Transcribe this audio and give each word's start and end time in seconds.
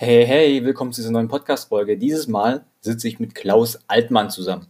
Hey, 0.00 0.24
hey, 0.24 0.64
willkommen 0.64 0.92
zu 0.92 1.00
dieser 1.00 1.10
neuen 1.10 1.26
Podcast-Folge. 1.26 1.98
Dieses 1.98 2.28
Mal 2.28 2.64
sitze 2.80 3.08
ich 3.08 3.18
mit 3.18 3.34
Klaus 3.34 3.80
Altmann 3.88 4.30
zusammen. 4.30 4.68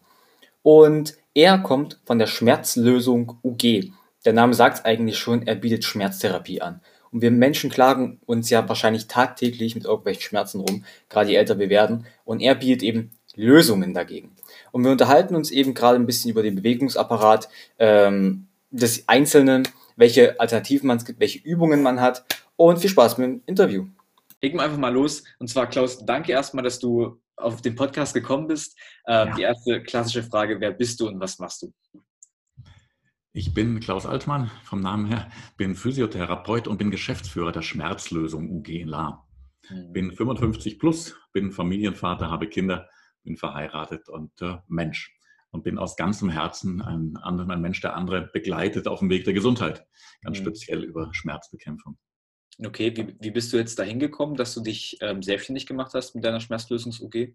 Und 0.62 1.19
er 1.35 1.58
kommt 1.58 2.01
von 2.07 2.19
der 2.19 2.27
Schmerzlösung 2.27 3.37
UG. 3.43 3.93
Der 4.25 4.33
Name 4.33 4.54
sagt 4.54 4.79
es 4.79 4.85
eigentlich 4.87 5.19
schon, 5.19 5.46
er 5.46 5.56
bietet 5.56 5.85
Schmerztherapie 5.85 6.62
an. 6.62 6.80
Und 7.12 7.21
wir 7.21 7.30
Menschen 7.30 7.69
klagen 7.69 8.21
uns 8.25 8.49
ja 8.49 8.67
wahrscheinlich 8.71 9.06
tagtäglich 9.06 9.75
mit 9.75 9.85
irgendwelchen 9.85 10.22
Schmerzen 10.22 10.61
rum, 10.61 10.84
gerade 11.11 11.29
je 11.29 11.36
älter 11.36 11.58
wir 11.58 11.68
werden. 11.68 12.06
Und 12.24 12.40
er 12.40 12.54
bietet 12.54 12.82
eben 12.82 13.10
Lösungen 13.34 13.92
dagegen. 13.92 14.34
Und 14.72 14.82
wir 14.82 14.92
unterhalten 14.92 15.36
uns 15.36 15.50
eben 15.50 15.74
gerade 15.74 15.98
ein 15.98 16.06
bisschen 16.06 16.30
über 16.30 16.42
den 16.42 16.54
Bewegungsapparat 16.54 17.50
ähm, 17.79 18.46
des 18.70 19.06
Einzelnen, 19.10 19.68
welche 19.95 20.40
Alternativen 20.40 20.86
man 20.86 20.96
es 20.96 21.04
gibt, 21.04 21.20
welche 21.20 21.40
Übungen 21.40 21.82
man 21.82 22.00
hat. 22.00 22.24
Und 22.56 22.79
viel 22.79 22.88
Spaß 22.88 23.18
mit 23.18 23.26
dem 23.26 23.42
Interview 23.45 23.88
legen 24.43 24.59
wir 24.59 24.64
einfach 24.64 24.79
mal 24.79 24.93
los. 24.93 25.25
Und 25.39 25.48
zwar, 25.48 25.66
Klaus, 25.68 26.05
danke 26.05 26.32
erstmal, 26.32 26.65
dass 26.65 26.78
du 26.78 27.20
auf 27.37 27.62
den 27.62 27.74
Podcast 27.74 28.15
gekommen 28.15 28.48
bist. 28.48 28.78
Ähm, 29.06 29.28
ja. 29.28 29.34
Die 29.34 29.42
erste 29.42 29.83
klassische 29.83 30.23
Frage, 30.23 30.61
wer 30.61 30.73
bist 30.73 31.01
du 31.01 31.09
und 31.09 31.20
was 31.20 31.38
machst 31.38 31.62
du? 31.62 31.73
Ich 33.33 33.55
bin 33.55 33.78
Klaus 33.78 34.06
Altmann 34.06 34.51
vom 34.64 34.80
Namen 34.80 35.06
her, 35.06 35.30
bin 35.56 35.77
Physiotherapeut 35.77 36.66
und 36.66 36.78
bin 36.78 36.91
Geschäftsführer 36.91 37.52
der 37.52 37.62
Schmerzlösung 37.62 38.51
UG 38.51 38.69
in 38.69 38.88
La. 38.88 39.24
Mhm. 39.70 39.92
Bin 39.92 40.12
55 40.12 40.78
plus, 40.78 41.14
bin 41.33 41.52
Familienvater, 41.52 42.30
habe 42.30 42.48
Kinder, 42.48 42.89
bin 43.23 43.36
verheiratet 43.36 44.09
und 44.09 44.33
äh, 44.42 44.56
Mensch. 44.66 45.14
Und 45.50 45.62
bin 45.62 45.78
aus 45.78 45.97
ganzem 45.97 46.28
Herzen 46.28 46.83
ein, 46.83 47.16
ein 47.16 47.61
Mensch, 47.61 47.80
der 47.80 47.97
andere 47.97 48.28
begleitet 48.33 48.86
auf 48.86 48.98
dem 48.98 49.09
Weg 49.09 49.25
der 49.25 49.33
Gesundheit, 49.33 49.86
ganz 50.23 50.39
mhm. 50.39 50.42
speziell 50.42 50.84
über 50.84 51.09
Schmerzbekämpfung. 51.14 51.97
Okay, 52.65 52.97
wie, 52.97 53.17
wie 53.21 53.30
bist 53.30 53.53
du 53.53 53.57
jetzt 53.57 53.79
dahin 53.79 54.01
gekommen, 54.01 54.35
dass 54.35 54.55
du 54.55 54.61
dich 54.61 54.98
ähm, 55.01 55.23
selbstständig 55.23 55.67
gemacht 55.67 55.93
hast 55.95 56.15
mit 56.15 56.25
deiner 56.25 56.41
Schmerzlösungs-UG? 56.41 57.34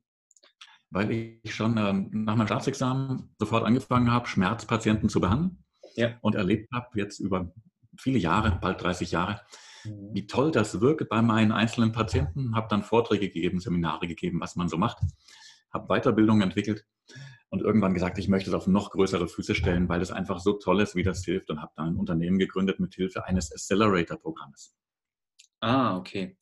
Weil 0.90 1.12
ich 1.12 1.56
schon 1.56 1.78
ähm, 1.78 2.10
nach 2.12 2.36
meinem 2.36 2.48
Staatsexamen 2.48 3.34
sofort 3.40 3.64
angefangen 3.64 4.12
habe, 4.12 4.28
Schmerzpatienten 4.28 5.10
zu 5.10 5.22
behandeln 5.22 5.64
ja. 5.96 6.18
und 6.22 6.36
erlebt 6.36 6.70
habe 6.74 6.88
jetzt 7.00 7.20
über 7.20 7.54
viele 7.98 8.20
Jahre, 8.20 8.58
bald 8.62 8.82
30 8.82 9.12
Jahre, 9.12 9.42
mhm. 9.86 10.10
wie 10.14 10.28
toll 10.28 10.52
das 10.52 10.82
wirkt 10.82 11.08
bei 11.08 11.22
meinen 11.22 11.52
einzelnen 11.52 11.94
Patienten. 11.94 12.56
Habe 12.56 12.68
dann 12.70 12.84
Vorträge 12.84 13.30
gegeben, 13.30 13.60
Seminare 13.60 14.08
gegeben, 14.08 14.42
was 14.42 14.56
man 14.56 14.68
so 14.68 14.78
macht, 14.78 14.98
habe 15.72 15.88
Weiterbildung 15.88 16.42
entwickelt 16.42 16.86
und 17.50 17.62
irgendwann 17.62 17.94
gesagt, 17.94 18.18
ich 18.18 18.28
möchte 18.28 18.50
es 18.50 18.56
auf 18.56 18.68
noch 18.68 18.92
größere 18.92 19.28
Füße 19.28 19.56
stellen, 19.56 19.88
weil 19.88 20.02
es 20.02 20.12
einfach 20.12 20.40
so 20.40 20.54
toll 20.54 20.82
ist, 20.82 20.96
wie 20.96 21.04
das 21.04 21.24
hilft 21.24 21.50
und 21.50 21.62
habe 21.62 21.72
dann 21.76 21.90
ein 21.90 21.96
Unternehmen 21.96 22.40
gegründet 22.40 22.80
mit 22.80 22.94
Hilfe 22.96 23.26
eines 23.26 23.52
Accelerator-Programmes. 23.52 24.76
Ah, 25.64 25.96
okay. 25.96 26.38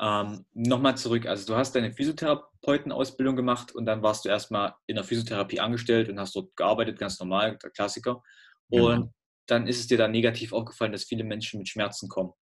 Ähm, 0.00 0.44
Nochmal 0.52 0.96
zurück. 0.96 1.26
Also 1.26 1.46
du 1.46 1.56
hast 1.56 1.74
deine 1.74 1.90
Physiotherapeutenausbildung 1.90 3.34
gemacht 3.34 3.74
und 3.74 3.86
dann 3.86 4.02
warst 4.02 4.24
du 4.24 4.28
erstmal 4.28 4.74
in 4.86 4.96
der 4.96 5.04
Physiotherapie 5.04 5.58
angestellt 5.58 6.10
und 6.10 6.20
hast 6.20 6.36
dort 6.36 6.54
gearbeitet, 6.54 6.98
ganz 6.98 7.18
normal, 7.18 7.58
der 7.62 7.70
Klassiker. 7.70 8.22
Und 8.68 8.94
genau. 8.94 9.12
dann 9.46 9.66
ist 9.66 9.80
es 9.80 9.86
dir 9.86 9.96
dann 9.96 10.10
negativ 10.10 10.52
aufgefallen, 10.52 10.92
dass 10.92 11.04
viele 11.04 11.24
Menschen 11.24 11.58
mit 11.58 11.68
Schmerzen 11.68 12.08
kommen. 12.10 12.32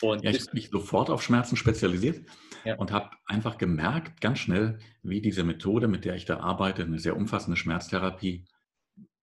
Und 0.00 0.22
ja, 0.22 0.30
ich 0.30 0.40
habe 0.42 0.52
mich 0.54 0.70
sofort 0.70 1.10
auf 1.10 1.24
Schmerzen 1.24 1.56
spezialisiert 1.56 2.24
ja. 2.64 2.76
und 2.76 2.92
habe 2.92 3.10
einfach 3.26 3.58
gemerkt, 3.58 4.20
ganz 4.20 4.38
schnell, 4.38 4.78
wie 5.02 5.20
diese 5.20 5.42
Methode, 5.42 5.88
mit 5.88 6.04
der 6.04 6.14
ich 6.14 6.24
da 6.24 6.38
arbeite, 6.38 6.82
eine 6.84 7.00
sehr 7.00 7.16
umfassende 7.16 7.56
Schmerztherapie, 7.56 8.46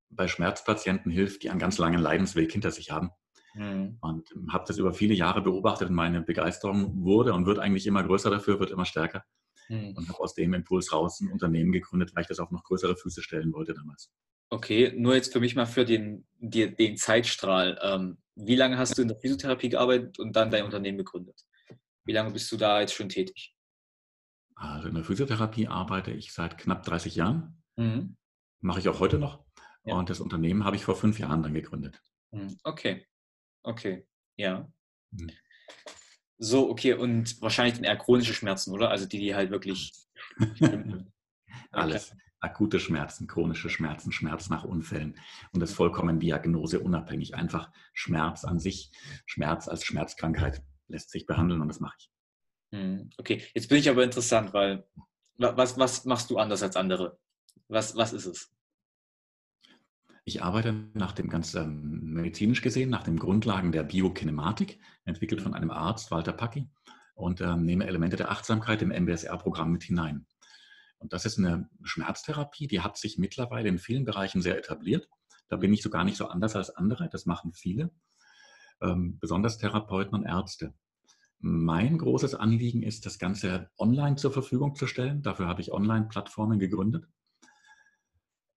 bei 0.10 0.28
Schmerzpatienten 0.28 1.12
hilft, 1.12 1.44
die 1.44 1.50
einen 1.50 1.60
ganz 1.60 1.78
langen 1.78 2.02
Leidensweg 2.02 2.52
hinter 2.52 2.72
sich 2.72 2.92
haben. 2.92 3.12
Mhm. 3.56 3.98
Und 4.02 4.30
habe 4.50 4.66
das 4.68 4.78
über 4.78 4.94
viele 4.94 5.14
Jahre 5.14 5.42
beobachtet 5.42 5.90
und 5.90 5.96
meine 5.96 6.22
Begeisterung 6.22 7.04
wurde 7.04 7.34
und 7.34 7.46
wird 7.46 7.60
eigentlich 7.60 7.88
immer 7.88 8.04
größer 8.04 8.30
dafür, 8.30 8.60
wird 8.60 8.72
immer 8.72 8.86
stärker. 8.86 9.24
Mhm. 9.70 9.96
Und 9.96 10.10
habe 10.10 10.20
aus 10.20 10.36
dem 10.36 10.54
Impuls 10.54 10.92
raus 10.92 11.22
ein 11.22 11.32
Unternehmen 11.32 11.72
gegründet, 11.72 12.12
weil 12.14 12.22
ich 12.22 12.28
das 12.28 12.40
auf 12.40 12.52
noch 12.52 12.64
größere 12.64 12.96
Füße 12.96 13.24
stellen 13.24 13.54
wollte 13.54 13.74
damals. 13.74 14.12
Okay, 14.50 14.94
nur 14.96 15.16
jetzt 15.16 15.34
für 15.34 15.40
mich 15.40 15.56
mal 15.56 15.66
für 15.66 15.86
den, 15.86 16.28
den, 16.38 16.76
den 16.76 16.98
Zeitstrahl. 16.98 17.80
Ähm, 17.82 18.18
wie 18.36 18.56
lange 18.56 18.78
hast 18.78 18.98
du 18.98 19.02
in 19.02 19.08
der 19.08 19.18
Physiotherapie 19.18 19.70
gearbeitet 19.70 20.20
und 20.20 20.36
dann 20.36 20.52
dein 20.52 20.66
Unternehmen 20.66 20.98
gegründet? 20.98 21.42
Wie 22.04 22.14
lange 22.14 22.32
bist 22.32 22.52
du 22.52 22.58
da 22.58 22.82
jetzt 22.82 22.94
schon 22.94 23.10
tätig? 23.10 23.56
Also 24.56 24.88
in 24.88 24.96
der 24.96 25.04
Physiotherapie 25.04 25.68
arbeite 25.68 26.12
ich 26.12 26.32
seit 26.32 26.58
knapp 26.58 26.84
30 26.84 27.16
Jahren. 27.16 27.64
Mhm. 27.78 28.18
Mache 28.62 28.80
ich 28.80 28.90
auch 28.90 29.00
heute 29.00 29.18
noch. 29.18 29.44
Ja. 29.84 29.96
Und 29.96 30.10
das 30.10 30.20
Unternehmen 30.20 30.64
habe 30.64 30.76
ich 30.76 30.84
vor 30.84 30.96
fünf 30.96 31.20
Jahren 31.20 31.42
dann 31.42 31.54
gegründet. 31.54 32.02
Mhm. 32.32 32.58
Okay. 32.64 33.06
Okay, 33.66 34.06
ja. 34.38 34.72
Mhm. 35.12 35.32
So, 36.38 36.70
okay, 36.70 36.94
und 36.94 37.42
wahrscheinlich 37.42 37.76
dann 37.76 37.84
eher 37.84 37.98
chronische 37.98 38.34
Schmerzen, 38.34 38.72
oder? 38.72 38.90
Also 38.92 39.06
die, 39.08 39.20
die 39.20 39.36
halt 39.36 39.50
wirklich. 39.50 39.94
Alles. 41.72 42.16
Akute 42.42 42.80
Schmerzen, 42.80 43.26
chronische 43.26 43.72
Schmerzen, 43.72 44.12
Schmerz 44.12 44.50
nach 44.50 44.66
Unfällen 44.66 45.18
und 45.52 45.62
das 45.62 45.74
vollkommen 45.74 46.20
diagnoseunabhängig. 46.20 47.34
Einfach 47.34 47.72
Schmerz 47.94 48.44
an 48.44 48.60
sich, 48.60 48.92
Schmerz 49.26 49.68
als 49.68 49.84
Schmerzkrankheit 49.84 50.62
lässt 50.88 51.10
sich 51.10 51.26
behandeln 51.26 51.62
und 51.62 51.70
das 51.70 51.80
mache 51.80 51.96
ich. 51.98 52.12
Hm, 52.72 53.10
okay, 53.18 53.42
jetzt 53.56 53.68
bin 53.68 53.80
ich 53.80 53.90
aber 53.90 54.04
interessant, 54.04 54.54
weil 54.54 54.86
was, 55.38 55.80
was 55.80 56.06
machst 56.06 56.30
du 56.30 56.38
anders 56.38 56.62
als 56.62 56.76
andere? 56.76 57.18
Was, 57.68 57.96
was 57.96 58.14
ist 58.14 58.28
es? 58.28 58.55
Ich 60.28 60.42
arbeite 60.42 60.74
nach 60.96 61.12
dem 61.12 61.30
ganz 61.30 61.54
ähm, 61.54 62.14
medizinisch 62.14 62.64
gesehen, 62.64 62.90
nach 62.90 63.04
den 63.04 63.20
Grundlagen 63.20 63.72
der 63.72 63.84
Biokinematik, 63.84 64.80
entwickelt 65.06 65.40
von 65.40 65.54
einem 65.54 65.70
Arzt, 65.70 66.10
Walter 66.10 66.34
Packi, 66.34 66.68
und 67.14 67.42
ähm, 67.42 67.64
nehme 67.64 67.86
Elemente 67.86 68.18
der 68.18 68.32
Achtsamkeit 68.32 68.82
im 68.82 68.90
MBSR-Programm 68.90 69.72
mit 69.72 69.84
hinein. 69.84 70.26
Und 70.98 71.14
das 71.14 71.26
ist 71.26 71.38
eine 71.38 71.70
Schmerztherapie, 71.84 72.66
die 72.66 72.82
hat 72.82 72.98
sich 72.98 73.20
mittlerweile 73.20 73.70
in 73.70 73.78
vielen 73.78 74.04
Bereichen 74.04 74.42
sehr 74.42 74.58
etabliert. 74.58 75.08
Da 75.48 75.58
bin 75.58 75.72
ich 75.72 75.84
so 75.84 75.92
gar 75.92 76.04
nicht 76.04 76.18
so 76.18 76.28
anders 76.28 76.56
als 76.56 76.72
andere, 76.72 77.08
das 77.08 77.28
machen 77.28 77.54
viele, 77.54 77.92
ähm, 78.82 79.20
besonders 79.20 79.60
Therapeuten 79.60 80.16
und 80.16 80.24
Ärzte. 80.26 80.74
Mein 81.38 82.00
großes 82.00 82.34
Anliegen 82.34 82.82
ist, 82.82 83.06
das 83.06 83.20
Ganze 83.20 83.70
online 83.78 84.16
zur 84.16 84.32
Verfügung 84.32 84.74
zu 84.74 84.88
stellen. 84.88 85.22
Dafür 85.22 85.48
habe 85.48 85.62
ich 85.62 85.72
Online-Plattformen 85.72 86.58
gegründet. 86.58 87.06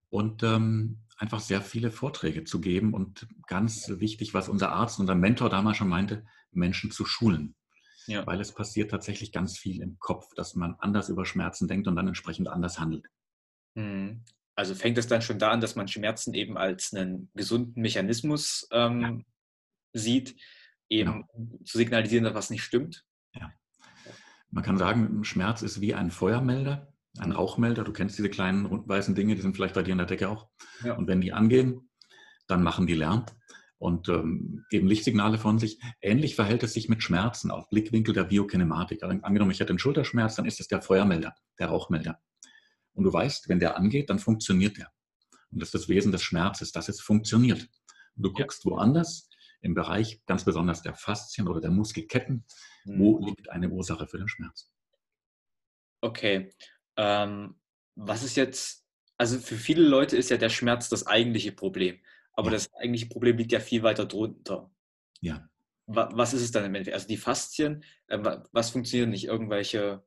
Und 0.09 0.43
ähm, 0.43 1.03
einfach 1.19 1.41
sehr 1.41 1.61
viele 1.61 1.91
Vorträge 1.91 2.45
zu 2.45 2.61
geben 2.61 2.95
und 2.95 3.27
ganz 3.47 3.89
wichtig, 3.89 4.35
was 4.35 4.49
unser 4.49 4.71
Arzt, 4.71 5.01
unser 5.01 5.17
Mentor 5.17 5.51
damals 5.51 5.77
schon 5.77 5.89
meinte, 5.89 6.25
Menschen 6.53 6.91
zu 6.91 7.05
schulen. 7.05 7.57
Ja. 8.07 8.27
Weil 8.27 8.41
es 8.41 8.55
passiert 8.55 8.91
tatsächlich 8.91 9.33
ganz 9.33 9.59
viel 9.59 9.83
im 9.83 9.99
Kopf, 9.99 10.33
dass 10.35 10.55
man 10.55 10.77
anders 10.79 11.11
über 11.11 11.27
Schmerzen 11.27 11.69
denkt 11.69 11.87
und 11.89 11.97
dann 11.97 12.09
entsprechend 12.09 12.49
anders 12.49 12.79
handelt. 12.79 13.07
Mhm. 13.75 14.25
Also 14.55 14.75
fängt 14.75 14.97
es 14.97 15.07
dann 15.07 15.23
schon 15.23 15.39
da 15.39 15.51
an, 15.51 15.61
dass 15.61 15.77
man 15.77 15.89
Schmerzen 15.89 16.35
eben 16.35 16.57
als 16.57 16.95
einen 16.95 17.31
gesunden 17.35 17.81
Mechanismus 17.83 18.67
ähm, 18.73 19.01
ja. 19.01 19.19
sieht, 19.93 20.41
eben 20.89 21.27
genau. 21.35 21.61
zu 21.65 21.79
signalisieren, 21.79 22.25
dass 22.25 22.35
was 22.35 22.51
nicht 22.51 22.63
stimmt? 22.65 23.05
Ja. 23.35 23.53
Man 24.51 24.65
kann 24.65 24.79
sagen, 24.79 25.23
Schmerz 25.25 25.63
ist 25.63 25.81
wie 25.81 25.95
ein 25.95 26.11
Feuermelder 26.11 26.93
ein 27.21 27.33
Rauchmelder. 27.33 27.85
Du 27.85 27.93
kennst 27.93 28.19
diese 28.19 28.31
kleinen 28.31 28.89
weißen 28.89 29.15
Dinge, 29.15 29.35
die 29.35 29.43
sind 29.43 29.55
vielleicht 29.57 29.75
bei 29.75 29.83
dir 29.83 29.93
in 29.93 29.99
der 29.99 30.07
Decke 30.07 30.29
auch. 30.29 30.49
Ja. 30.85 30.95
Und 30.95 31.07
wenn 31.09 31.21
die 31.21 31.33
angehen, 31.33 31.89
dann 32.47 32.63
machen 32.63 32.87
die 32.87 32.95
Lärm 32.95 33.27
und 33.79 34.09
ähm, 34.09 34.65
geben 34.71 34.89
Lichtsignale 34.89 35.39
von 35.39 35.59
sich. 35.59 35.81
Ähnlich 36.01 36.35
verhält 36.35 36.63
es 36.63 36.75
sich 36.75 36.89
mit 36.89 37.03
Schmerzen 37.03 37.51
auf 37.51 37.69
Blickwinkel 37.71 38.15
der 38.15 38.25
Biokinematik. 38.25 39.03
Also 39.03 39.19
angenommen, 39.23 39.51
ich 39.51 39.61
hätte 39.61 39.71
einen 39.71 39.79
Schulterschmerz, 39.79 40.37
dann 40.37 40.47
ist 40.47 40.61
es 40.61 40.69
der 40.69 40.83
Feuermelder, 40.83 41.35
der 41.59 41.69
Rauchmelder. 41.69 42.21
Und 42.93 43.05
du 43.05 43.13
weißt, 43.13 43.49
wenn 43.49 43.61
der 43.61 43.77
angeht, 43.77 44.11
dann 44.11 44.19
funktioniert 44.19 44.77
der. 44.77 44.91
Und 45.51 45.63
das 45.63 45.69
ist 45.69 45.75
das 45.75 45.89
Wesen 45.89 46.13
des 46.13 46.23
Schmerzes, 46.23 46.73
dass 46.73 46.89
es 46.89 47.01
funktioniert. 47.01 47.69
Und 48.17 48.23
du 48.25 48.33
guckst 48.33 48.65
ja. 48.65 48.73
woanders, 48.73 49.29
im 49.61 49.75
Bereich 49.75 50.25
ganz 50.27 50.45
besonders 50.45 50.83
der 50.83 50.95
Faszien 50.95 51.49
oder 51.49 51.61
der 51.61 51.71
Muskelketten, 51.71 52.45
mhm. 52.85 52.99
wo 52.99 53.19
liegt 53.25 53.51
eine 53.51 53.69
Ursache 53.69 54.07
für 54.07 54.19
den 54.19 54.29
Schmerz. 54.29 54.73
Okay. 56.01 56.53
Ähm, 56.99 57.55
was 57.95 58.23
ist 58.25 58.37
jetzt, 58.37 58.85
also 59.17 59.39
für 59.39 59.57
viele 59.57 59.83
Leute 59.83 60.17
ist 60.17 60.31
ja 60.31 60.37
der 60.37 60.51
Schmerz 60.51 60.89
das 60.89 61.07
eigentliche 61.07 61.53
Problem, 61.53 61.99
aber 62.33 62.49
ja. 62.49 62.53
das 62.55 62.73
eigentliche 62.75 63.07
Problem 63.07 63.39
liegt 63.39 63.53
ja 63.53 63.61
viel 63.61 63.83
weiter 63.83 64.05
drunter. 64.05 64.71
Ja. 65.21 65.49
Was 65.87 66.35
ist 66.35 66.43
es 66.43 66.51
dann 66.51 66.65
im 66.65 66.75
Endeffekt? 66.75 66.97
Also 66.97 67.09
die 67.09 67.17
Faszien, 67.17 67.83
äh, 68.09 68.19
was 68.53 68.71
funktioniert 68.71 69.09
nicht? 69.09 69.25
Irgendwelche, 69.25 70.05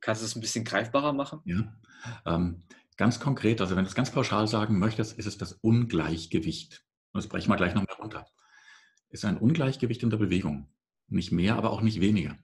kannst 0.00 0.22
du 0.22 0.26
es 0.26 0.34
ein 0.34 0.40
bisschen 0.40 0.64
greifbarer 0.64 1.12
machen? 1.12 1.40
Ja, 1.44 1.72
ähm, 2.26 2.64
ganz 2.96 3.20
konkret, 3.20 3.60
also 3.60 3.76
wenn 3.76 3.84
du 3.84 3.88
es 3.88 3.94
ganz 3.94 4.10
pauschal 4.10 4.48
sagen 4.48 4.78
möchtest, 4.78 5.18
ist 5.18 5.26
es 5.26 5.38
das 5.38 5.52
Ungleichgewicht. 5.52 6.84
Und 7.12 7.22
das 7.22 7.28
brechen 7.28 7.50
wir 7.50 7.56
gleich 7.56 7.74
noch 7.74 7.86
mehr 7.86 7.96
runter. 7.96 8.26
Ist 9.10 9.24
ein 9.24 9.36
Ungleichgewicht 9.36 10.02
in 10.02 10.10
der 10.10 10.16
Bewegung. 10.16 10.68
Nicht 11.06 11.32
mehr, 11.32 11.56
aber 11.56 11.70
auch 11.70 11.82
nicht 11.82 12.00
weniger. 12.00 12.36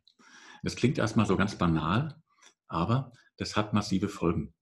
Das 0.63 0.77
klingt 0.77 0.99
erstmal 0.99 1.27
so 1.27 1.37
ganz 1.37 1.57
banal, 1.57 2.23
aber 2.69 3.13
das 3.37 3.57
hat 3.57 3.73
massive 3.73 4.09
Folgen. 4.09 4.55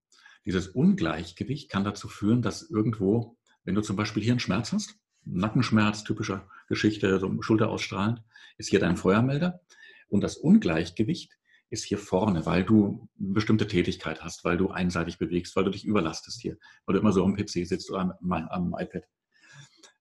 Dieses 0.45 0.69
Ungleichgewicht 0.69 1.69
kann 1.69 1.85
dazu 1.85 2.09
führen, 2.09 2.41
dass 2.41 2.63
irgendwo, 2.71 3.37
wenn 3.65 3.75
du 3.75 3.81
zum 3.81 3.97
Beispiel 3.97 4.23
hier 4.23 4.33
einen 4.33 4.41
Schmerz 4.41 4.73
hast, 4.73 4.95
Nackenschmerz, 5.25 6.05
typischer 6.05 6.49
Geschichte, 6.69 7.19
so 7.19 7.43
Schulter 7.43 7.69
ausstrahlend, 7.69 8.23
ist 8.59 8.71
hier 8.71 8.79
dein 8.79 8.97
Feuermelder. 8.97 9.61
Und 10.09 10.21
das 10.21 10.37
Ungleichgewicht 10.37 11.37
ist 11.69 11.85
hier 11.85 11.99
vorne, 11.99 12.47
weil 12.47 12.63
du 12.63 13.09
eine 13.19 13.33
bestimmte 13.33 13.67
Tätigkeit 13.67 14.23
hast, 14.23 14.45
weil 14.45 14.57
du 14.57 14.71
einseitig 14.71 15.19
bewegst, 15.19 15.57
weil 15.57 15.65
du 15.65 15.71
dich 15.71 15.85
überlastest 15.85 16.41
hier, 16.41 16.57
weil 16.85 16.95
du 16.95 17.01
immer 17.01 17.13
so 17.13 17.25
am 17.25 17.35
PC 17.35 17.67
sitzt 17.67 17.91
oder 17.91 18.17
am, 18.21 18.33
am 18.33 18.75
iPad. 18.79 19.03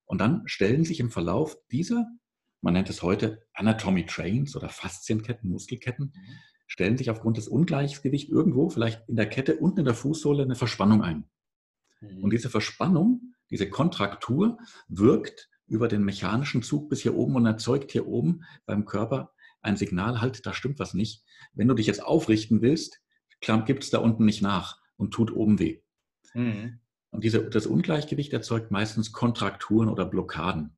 Und 0.05 0.21
dann 0.21 0.43
stellen 0.45 0.83
sich 0.83 0.99
im 0.99 1.09
Verlauf 1.09 1.57
dieser, 1.71 2.05
man 2.61 2.73
nennt 2.73 2.91
es 2.91 3.01
heute 3.01 3.43
Anatomy 3.53 4.05
Trains 4.05 4.55
oder 4.55 4.69
Faszienketten, 4.69 5.49
Muskelketten, 5.49 6.13
mhm. 6.15 6.37
Stellen 6.67 6.97
sich 6.97 7.09
aufgrund 7.09 7.37
des 7.37 7.47
Ungleichgewichts 7.47 8.29
irgendwo, 8.29 8.69
vielleicht 8.69 9.07
in 9.07 9.15
der 9.15 9.29
Kette 9.29 9.57
unten 9.57 9.79
in 9.79 9.85
der 9.85 9.93
Fußsohle, 9.93 10.43
eine 10.43 10.55
Verspannung 10.55 11.03
ein. 11.03 11.25
Mhm. 12.01 12.23
Und 12.23 12.33
diese 12.33 12.49
Verspannung, 12.49 13.33
diese 13.49 13.69
Kontraktur 13.69 14.57
wirkt 14.87 15.49
über 15.67 15.87
den 15.87 16.03
mechanischen 16.03 16.63
Zug 16.63 16.89
bis 16.89 17.01
hier 17.01 17.15
oben 17.15 17.35
und 17.35 17.45
erzeugt 17.45 17.91
hier 17.91 18.07
oben 18.07 18.43
beim 18.65 18.85
Körper 18.85 19.31
ein 19.61 19.77
Signal, 19.77 20.21
halt, 20.21 20.45
da 20.45 20.53
stimmt 20.53 20.79
was 20.79 20.93
nicht. 20.93 21.23
Wenn 21.53 21.67
du 21.67 21.73
dich 21.73 21.87
jetzt 21.87 22.03
aufrichten 22.03 22.61
willst, 22.61 23.01
gibt 23.39 23.83
es 23.83 23.89
da 23.89 23.99
unten 23.99 24.25
nicht 24.25 24.41
nach 24.41 24.79
und 24.95 25.11
tut 25.11 25.31
oben 25.31 25.59
weh. 25.59 25.81
Mhm. 26.33 26.79
Und 27.09 27.23
diese, 27.23 27.49
das 27.49 27.65
Ungleichgewicht 27.65 28.33
erzeugt 28.33 28.71
meistens 28.71 29.11
Kontrakturen 29.11 29.89
oder 29.89 30.05
Blockaden. 30.05 30.77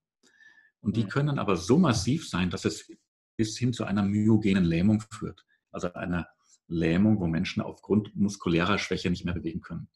Und 0.81 0.95
die 0.95 1.03
mhm. 1.03 1.09
können 1.09 1.39
aber 1.39 1.55
so 1.57 1.77
massiv 1.77 2.29
sein, 2.29 2.49
dass 2.49 2.65
es 2.65 2.91
bis 3.35 3.57
hin 3.57 3.73
zu 3.73 3.83
einer 3.83 4.03
myogenen 4.03 4.63
Lähmung 4.63 5.01
führt. 5.11 5.45
Also 5.71 5.93
einer 5.93 6.27
Lähmung, 6.67 7.19
wo 7.19 7.27
Menschen 7.27 7.61
aufgrund 7.61 8.15
muskulärer 8.15 8.77
Schwäche 8.77 9.09
nicht 9.09 9.25
mehr 9.25 9.33
bewegen 9.33 9.61
können. 9.61 9.87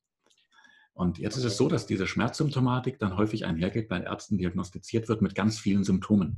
Und 0.94 1.20
jetzt 1.20 1.38
ist 1.38 1.46
es 1.46 1.58
so, 1.58 1.68
dass 1.68 1.86
diese 1.86 2.08
Schmerzsymptomatik 2.08 3.00
dann 3.00 3.18
häufig 3.18 3.46
einhergeht, 3.46 3.88
bei 3.88 4.02
Ärzten 4.02 4.38
diagnostiziert 4.38 5.10
wird 5.10 5.22
mit 5.22 5.36
ganz 5.36 5.60
vielen 5.60 5.84
Symptomen. 5.84 6.38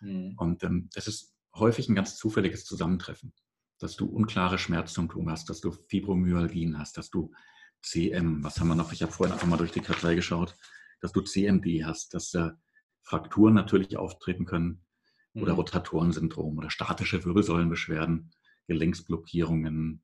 Mhm. 0.00 0.34
Und 0.36 0.64
ähm, 0.64 0.90
das 0.94 1.06
ist 1.06 1.34
häufig 1.54 1.88
ein 1.88 1.94
ganz 1.94 2.16
zufälliges 2.16 2.64
Zusammentreffen, 2.64 3.32
dass 3.78 3.96
du 3.96 4.06
unklare 4.06 4.58
Schmerzsymptome 4.58 5.30
hast, 5.30 5.48
dass 5.48 5.60
du 5.60 5.70
Fibromyalgien 5.70 6.78
hast, 6.78 6.98
dass 6.98 7.10
du 7.10 7.32
CM, 7.82 8.42
was 8.44 8.60
haben 8.60 8.68
wir 8.68 8.74
noch? 8.74 8.92
Ich 8.92 9.02
habe 9.02 9.12
vorhin 9.12 9.32
einfach 9.32 9.46
mal 9.46 9.56
durch 9.56 9.72
die 9.72 9.80
Kartei 9.80 10.14
geschaut, 10.14 10.56
dass 11.00 11.12
du 11.12 11.20
CMD 11.20 11.84
hast, 11.84 12.14
dass 12.14 12.34
äh, 12.34 12.50
Frakturen 13.02 13.54
natürlich 13.54 13.96
auftreten 13.96 14.44
können 14.44 14.84
oder 15.34 15.52
mhm. 15.52 15.58
Rotatorensyndrom 15.58 16.58
oder 16.58 16.70
statische 16.70 17.24
Wirbelsäulenbeschwerden, 17.24 18.30
Gelenksblockierungen, 18.68 20.02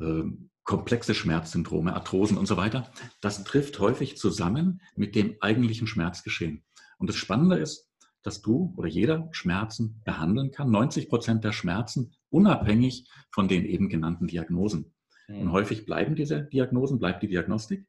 äh, 0.00 0.24
komplexe 0.64 1.14
Schmerzsyndrome, 1.14 1.94
Arthrosen 1.94 2.38
und 2.38 2.46
so 2.46 2.56
weiter. 2.56 2.90
Das 3.20 3.44
trifft 3.44 3.78
häufig 3.78 4.16
zusammen 4.16 4.80
mit 4.96 5.14
dem 5.14 5.36
eigentlichen 5.40 5.86
Schmerzgeschehen. 5.86 6.64
Und 6.98 7.08
das 7.08 7.16
Spannende 7.16 7.56
ist, 7.56 7.90
dass 8.22 8.40
du 8.40 8.72
oder 8.76 8.88
jeder 8.88 9.28
Schmerzen 9.32 10.00
behandeln 10.04 10.50
kann. 10.50 10.70
90 10.70 11.10
Prozent 11.10 11.44
der 11.44 11.52
Schmerzen 11.52 12.12
unabhängig 12.30 13.08
von 13.30 13.48
den 13.48 13.66
eben 13.66 13.90
genannten 13.90 14.26
Diagnosen. 14.26 14.94
Mhm. 15.28 15.42
Und 15.42 15.52
häufig 15.52 15.84
bleiben 15.84 16.16
diese 16.16 16.44
Diagnosen, 16.44 16.98
bleibt 16.98 17.22
die 17.22 17.28
Diagnostik, 17.28 17.86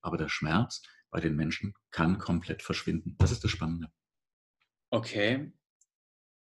aber 0.00 0.16
der 0.16 0.28
Schmerz 0.28 0.82
bei 1.10 1.20
den 1.20 1.36
Menschen 1.36 1.74
kann 1.90 2.18
komplett 2.18 2.62
verschwinden. 2.62 3.14
Das 3.18 3.30
ist 3.30 3.44
das 3.44 3.50
Spannende. 3.50 3.88
Okay. 4.94 5.50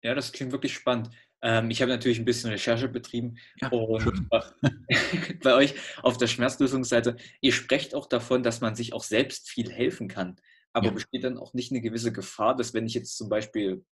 Ja, 0.03 0.15
das 0.15 0.33
klingt 0.33 0.53
wirklich 0.53 0.75
spannend. 0.75 1.11
Ähm, 1.43 1.71
ich 1.71 1.81
habe 1.81 1.91
natürlich 1.91 2.19
ein 2.19 2.25
bisschen 2.25 2.51
Recherche 2.51 2.89
betrieben 2.89 3.37
ja, 3.61 3.69
und 3.69 4.29
bei 5.43 5.55
euch 5.55 5.75
auf 6.03 6.19
der 6.19 6.27
Schmerzlösungsseite, 6.27 7.17
ihr 7.41 7.53
sprecht 7.53 7.95
auch 7.95 8.07
davon, 8.07 8.43
dass 8.43 8.61
man 8.61 8.75
sich 8.75 8.93
auch 8.93 9.05
selbst 9.05 9.49
viel 9.49 9.71
helfen 9.71 10.09
kann. 10.09 10.37
Aber 10.73 10.87
ja. 10.87 10.93
besteht 10.93 11.25
dann 11.25 11.39
auch 11.39 11.55
nicht 11.55 11.71
eine 11.71 11.81
gewisse 11.81 12.13
Gefahr, 12.13 12.57
dass 12.57 12.75
wenn 12.75 12.87
ich 12.87 12.95
jetzt 12.95 13.17
zum 13.17 13.29
Beispiel 13.29 13.85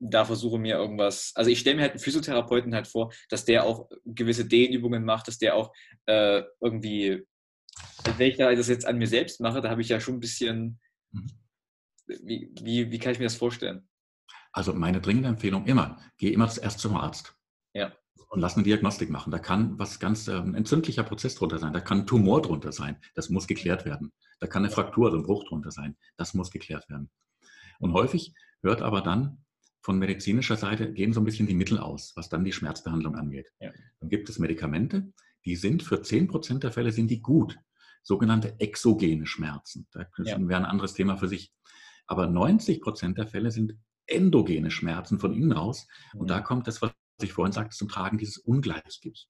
da 0.00 0.24
versuche 0.24 0.58
mir 0.58 0.76
irgendwas, 0.76 1.32
also 1.34 1.50
ich 1.50 1.60
stelle 1.60 1.76
mir 1.76 1.82
halt 1.82 1.92
einen 1.92 2.00
Physiotherapeuten 2.00 2.74
halt 2.74 2.86
vor, 2.86 3.12
dass 3.28 3.44
der 3.44 3.64
auch 3.64 3.90
gewisse 4.06 4.46
Dehnübungen 4.46 5.04
macht, 5.04 5.28
dass 5.28 5.38
der 5.38 5.54
auch 5.54 5.72
äh, 6.06 6.42
irgendwie, 6.60 7.22
wenn 8.16 8.30
ich 8.30 8.38
da 8.38 8.54
das 8.54 8.68
jetzt 8.68 8.86
an 8.86 8.96
mir 8.96 9.06
selbst 9.06 9.40
mache, 9.40 9.60
da 9.60 9.68
habe 9.68 9.82
ich 9.82 9.90
ja 9.90 10.00
schon 10.00 10.14
ein 10.14 10.20
bisschen, 10.20 10.80
mhm. 11.12 11.30
wie, 12.06 12.50
wie, 12.62 12.90
wie 12.90 12.98
kann 12.98 13.12
ich 13.12 13.18
mir 13.18 13.26
das 13.26 13.36
vorstellen? 13.36 13.89
Also 14.52 14.74
meine 14.74 15.00
dringende 15.00 15.28
Empfehlung 15.28 15.66
immer, 15.66 15.98
geh 16.18 16.32
immer 16.32 16.46
erst 16.46 16.80
zum 16.80 16.96
Arzt. 16.96 17.34
Ja. 17.72 17.92
Und 18.28 18.40
lass 18.40 18.54
eine 18.54 18.64
Diagnostik 18.64 19.10
machen. 19.10 19.30
Da 19.30 19.38
kann 19.38 19.78
was 19.78 19.98
ganz 19.98 20.28
äh, 20.28 20.36
ein 20.36 20.54
entzündlicher 20.54 21.02
Prozess 21.02 21.34
drunter 21.34 21.58
sein. 21.58 21.72
Da 21.72 21.80
kann 21.80 22.00
ein 22.00 22.06
Tumor 22.06 22.42
drunter 22.42 22.72
sein. 22.72 22.96
Das 23.14 23.28
muss 23.28 23.46
geklärt 23.46 23.84
werden. 23.84 24.12
Da 24.38 24.46
kann 24.46 24.64
eine 24.64 24.72
Fraktur, 24.72 25.06
also 25.06 25.18
ein 25.18 25.24
Bruch 25.24 25.44
drunter 25.48 25.70
sein. 25.70 25.96
Das 26.16 26.34
muss 26.34 26.50
geklärt 26.50 26.88
werden. 26.88 27.10
Und 27.80 27.92
häufig 27.92 28.34
hört 28.62 28.82
aber 28.82 29.00
dann 29.00 29.44
von 29.82 29.98
medizinischer 29.98 30.56
Seite 30.56 30.92
gehen 30.92 31.12
so 31.12 31.20
ein 31.20 31.24
bisschen 31.24 31.46
die 31.46 31.54
Mittel 31.54 31.78
aus, 31.78 32.12
was 32.14 32.28
dann 32.28 32.44
die 32.44 32.52
Schmerzbehandlung 32.52 33.16
angeht. 33.16 33.50
Ja. 33.60 33.72
Dann 33.98 34.10
gibt 34.10 34.28
es 34.28 34.38
Medikamente, 34.38 35.12
die 35.44 35.56
sind 35.56 35.82
für 35.82 35.96
10% 35.96 36.58
der 36.58 36.72
Fälle 36.72 36.92
sind 36.92 37.10
die 37.10 37.22
gut. 37.22 37.58
Sogenannte 38.02 38.58
exogene 38.60 39.26
Schmerzen. 39.26 39.86
Das 39.92 40.06
ja. 40.24 40.38
wäre 40.48 40.60
ein 40.60 40.66
anderes 40.66 40.94
Thema 40.94 41.16
für 41.16 41.28
sich. 41.28 41.52
Aber 42.06 42.26
90% 42.26 43.14
der 43.14 43.26
Fälle 43.26 43.50
sind 43.50 43.74
endogene 44.10 44.70
Schmerzen 44.70 45.18
von 45.18 45.32
innen 45.32 45.52
raus. 45.52 45.86
Und 46.14 46.30
da 46.30 46.40
kommt 46.40 46.66
das, 46.66 46.82
was 46.82 46.92
ich 47.22 47.32
vorhin 47.32 47.52
sagte, 47.52 47.76
zum 47.76 47.88
Tragen, 47.88 48.18
dieses 48.18 48.38
Ungleichgewicht. 48.38 49.28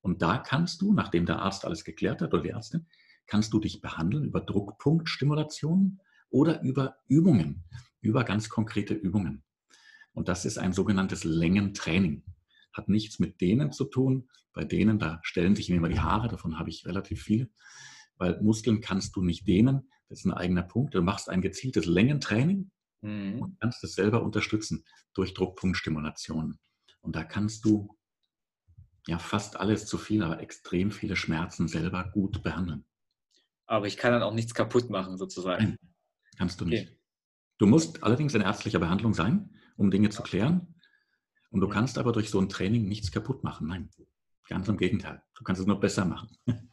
Und 0.00 0.22
da 0.22 0.38
kannst 0.38 0.80
du, 0.80 0.92
nachdem 0.92 1.26
der 1.26 1.40
Arzt 1.40 1.64
alles 1.64 1.84
geklärt 1.84 2.22
hat 2.22 2.32
oder 2.32 2.42
die 2.42 2.50
Ärztin, 2.50 2.86
kannst 3.26 3.52
du 3.52 3.60
dich 3.60 3.80
behandeln 3.80 4.24
über 4.24 4.40
Druckpunktstimulationen 4.40 6.00
oder 6.30 6.62
über 6.62 6.96
Übungen, 7.08 7.64
über 8.00 8.24
ganz 8.24 8.48
konkrete 8.48 8.94
Übungen. 8.94 9.44
Und 10.12 10.28
das 10.28 10.44
ist 10.44 10.58
ein 10.58 10.72
sogenanntes 10.72 11.24
Längentraining. 11.24 12.24
Hat 12.72 12.88
nichts 12.88 13.18
mit 13.18 13.40
denen 13.40 13.72
zu 13.72 13.84
tun. 13.84 14.28
Bei 14.52 14.64
denen, 14.64 14.98
da 14.98 15.20
stellen 15.22 15.54
sich 15.54 15.68
mir 15.68 15.76
immer 15.76 15.88
die 15.88 16.00
Haare, 16.00 16.28
davon 16.28 16.58
habe 16.58 16.70
ich 16.70 16.86
relativ 16.86 17.22
viel. 17.22 17.50
Weil 18.16 18.40
Muskeln 18.40 18.80
kannst 18.80 19.14
du 19.16 19.22
nicht 19.22 19.46
dehnen. 19.46 19.90
Das 20.08 20.20
ist 20.20 20.24
ein 20.24 20.32
eigener 20.32 20.62
Punkt. 20.62 20.94
Du 20.94 21.02
machst 21.02 21.28
ein 21.28 21.42
gezieltes 21.42 21.86
Längentraining 21.86 22.70
mhm. 23.00 23.42
und 23.42 23.60
kannst 23.60 23.82
es 23.84 23.94
selber 23.94 24.22
unterstützen 24.22 24.84
durch 25.14 25.34
Druckpunktstimulation. 25.34 26.58
Und 27.00 27.16
da 27.16 27.24
kannst 27.24 27.64
du 27.64 27.96
ja 29.06 29.18
fast 29.18 29.56
alles 29.56 29.86
zu 29.86 29.98
viel, 29.98 30.22
aber 30.22 30.40
extrem 30.40 30.90
viele 30.90 31.16
Schmerzen 31.16 31.68
selber 31.68 32.10
gut 32.12 32.42
behandeln. 32.42 32.84
Aber 33.66 33.86
ich 33.86 33.96
kann 33.96 34.12
dann 34.12 34.22
auch 34.22 34.34
nichts 34.34 34.54
kaputt 34.54 34.90
machen, 34.90 35.16
sozusagen. 35.16 35.64
Nein, 35.64 35.78
kannst 36.36 36.60
du 36.60 36.64
nicht. 36.64 36.88
Okay. 36.88 36.98
Du 37.58 37.66
musst 37.66 38.02
allerdings 38.02 38.34
in 38.34 38.40
ärztlicher 38.40 38.78
Behandlung 38.78 39.14
sein, 39.14 39.54
um 39.76 39.90
Dinge 39.90 40.10
zu 40.10 40.22
klären. 40.22 40.74
Und 41.50 41.60
du 41.60 41.68
kannst 41.68 41.98
aber 41.98 42.12
durch 42.12 42.30
so 42.30 42.40
ein 42.40 42.48
Training 42.48 42.86
nichts 42.88 43.10
kaputt 43.10 43.42
machen. 43.42 43.66
Nein, 43.68 43.90
ganz 44.48 44.68
im 44.68 44.76
Gegenteil. 44.76 45.22
Du 45.34 45.44
kannst 45.44 45.60
es 45.60 45.66
nur 45.66 45.80
besser 45.80 46.04
machen. 46.04 46.28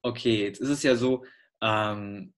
Okay, 0.00 0.44
jetzt 0.44 0.60
ist 0.60 0.68
es 0.68 0.84
ja 0.84 0.94
so, 0.94 1.24
ähm, 1.60 2.32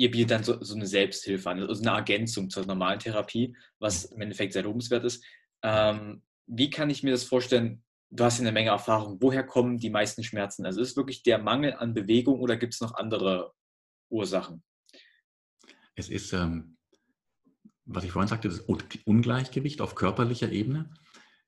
ihr 0.00 0.10
bietet 0.10 0.30
dann 0.30 0.44
so, 0.44 0.64
so, 0.64 0.74
eine 0.74 0.86
Selbsthilfe 0.86 1.50
an, 1.50 1.60
also 1.60 1.82
eine 1.82 1.98
Ergänzung 1.98 2.48
zur 2.48 2.64
normalen 2.64 2.98
Therapie, 2.98 3.54
was 3.78 4.06
im 4.06 4.22
Endeffekt 4.22 4.54
sehr 4.54 4.62
lobenswert 4.62 5.04
ist. 5.04 5.22
Ähm, 5.62 6.22
wie 6.46 6.70
kann 6.70 6.88
ich 6.88 7.02
mir 7.02 7.10
das 7.10 7.24
vorstellen? 7.24 7.84
Du 8.08 8.24
hast 8.24 8.38
ja 8.38 8.44
eine 8.44 8.52
Menge 8.52 8.70
Erfahrung. 8.70 9.18
Woher 9.20 9.44
kommen 9.44 9.76
die 9.76 9.90
meisten 9.90 10.24
Schmerzen? 10.24 10.64
Also 10.64 10.80
ist 10.80 10.92
es 10.92 10.96
wirklich 10.96 11.22
der 11.22 11.38
Mangel 11.38 11.74
an 11.74 11.92
Bewegung 11.92 12.40
oder 12.40 12.56
gibt 12.56 12.72
es 12.72 12.80
noch 12.80 12.94
andere 12.94 13.52
Ursachen? 14.08 14.62
Es 15.94 16.08
ist, 16.08 16.32
ähm, 16.32 16.78
was 17.84 18.02
ich 18.02 18.10
vorhin 18.10 18.28
sagte, 18.28 18.48
das 18.48 18.60
Ungleichgewicht 19.04 19.82
auf 19.82 19.96
körperlicher 19.96 20.50
Ebene. 20.50 20.94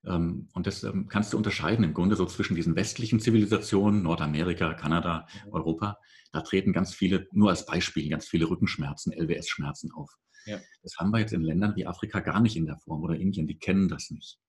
Ähm, 0.05 0.49
und 0.53 0.67
das 0.67 0.83
ähm, 0.83 1.07
kannst 1.07 1.33
du 1.33 1.37
unterscheiden 1.37 1.83
im 1.83 1.93
Grunde 1.93 2.15
so 2.15 2.25
zwischen 2.25 2.55
diesen 2.55 2.75
westlichen 2.75 3.19
Zivilisationen, 3.19 4.03
Nordamerika, 4.03 4.73
Kanada, 4.73 5.27
mhm. 5.45 5.53
Europa. 5.53 5.99
Da 6.31 6.41
treten 6.41 6.73
ganz 6.73 6.93
viele, 6.93 7.27
nur 7.31 7.49
als 7.49 7.65
Beispiel, 7.65 8.09
ganz 8.09 8.27
viele 8.27 8.49
Rückenschmerzen, 8.49 9.13
LWS-Schmerzen 9.13 9.91
auf. 9.91 10.11
Ja. 10.45 10.59
Das 10.81 10.97
haben 10.97 11.11
wir 11.11 11.19
jetzt 11.19 11.33
in 11.33 11.41
Ländern 11.41 11.75
wie 11.75 11.85
Afrika 11.85 12.19
gar 12.19 12.41
nicht 12.41 12.55
in 12.55 12.65
der 12.65 12.77
Form 12.77 13.01
oder 13.01 13.15
Indien, 13.15 13.47
die 13.47 13.57
kennen 13.57 13.87
das 13.87 14.09
nicht. 14.11 14.39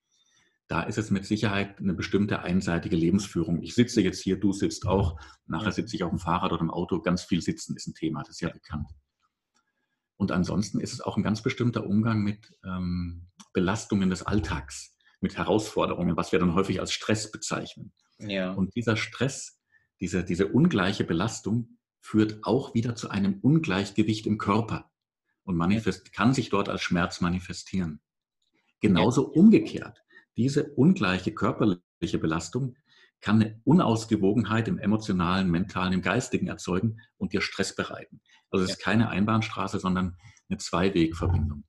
Da 0.66 0.82
ist 0.82 0.96
es 0.96 1.10
mit 1.10 1.26
Sicherheit 1.26 1.78
eine 1.78 1.92
bestimmte 1.92 2.40
einseitige 2.40 2.96
Lebensführung. 2.96 3.62
Ich 3.62 3.74
sitze 3.74 4.00
jetzt 4.00 4.22
hier, 4.22 4.40
du 4.40 4.52
sitzt 4.52 4.86
auch, 4.86 5.20
nachher 5.46 5.72
sitze 5.72 5.94
ich 5.94 6.02
auf 6.02 6.10
dem 6.10 6.18
Fahrrad 6.18 6.52
oder 6.52 6.62
im 6.62 6.70
Auto. 6.70 7.02
Ganz 7.02 7.22
viel 7.22 7.42
Sitzen 7.42 7.76
ist 7.76 7.86
ein 7.86 7.94
Thema, 7.94 8.20
das 8.20 8.30
ist 8.30 8.40
ja 8.40 8.48
bekannt. 8.48 8.88
Und 10.16 10.32
ansonsten 10.32 10.80
ist 10.80 10.94
es 10.94 11.00
auch 11.02 11.16
ein 11.16 11.22
ganz 11.22 11.42
bestimmter 11.42 11.86
Umgang 11.86 12.22
mit 12.22 12.56
ähm, 12.64 13.26
Belastungen 13.52 14.08
des 14.08 14.22
Alltags, 14.22 14.93
mit 15.24 15.36
Herausforderungen, 15.36 16.16
was 16.16 16.30
wir 16.30 16.38
dann 16.38 16.54
häufig 16.54 16.78
als 16.78 16.92
Stress 16.92 17.32
bezeichnen. 17.32 17.92
Ja. 18.18 18.52
Und 18.52 18.76
dieser 18.76 18.96
Stress, 18.96 19.58
diese, 20.00 20.22
diese 20.22 20.46
ungleiche 20.48 21.02
Belastung 21.02 21.78
führt 22.00 22.44
auch 22.44 22.74
wieder 22.74 22.94
zu 22.94 23.08
einem 23.08 23.40
Ungleichgewicht 23.40 24.26
im 24.26 24.38
Körper 24.38 24.92
und 25.42 25.56
manifest, 25.56 26.12
kann 26.12 26.34
sich 26.34 26.50
dort 26.50 26.68
als 26.68 26.82
Schmerz 26.82 27.20
manifestieren. 27.20 28.00
Genauso 28.80 29.32
ja. 29.34 29.40
umgekehrt. 29.40 30.04
Diese 30.36 30.74
ungleiche 30.74 31.32
körperliche 31.32 32.18
Belastung 32.20 32.76
kann 33.20 33.40
eine 33.40 33.60
Unausgewogenheit 33.64 34.68
im 34.68 34.78
emotionalen, 34.78 35.50
mentalen, 35.50 35.94
im 35.94 36.02
geistigen 36.02 36.48
erzeugen 36.48 37.00
und 37.16 37.32
dir 37.32 37.40
Stress 37.40 37.74
bereiten. 37.74 38.20
Also 38.50 38.64
es 38.64 38.72
ist 38.72 38.82
keine 38.82 39.08
Einbahnstraße, 39.08 39.78
sondern 39.78 40.18
eine 40.50 40.58
Zweiwegverbindung. 40.58 41.64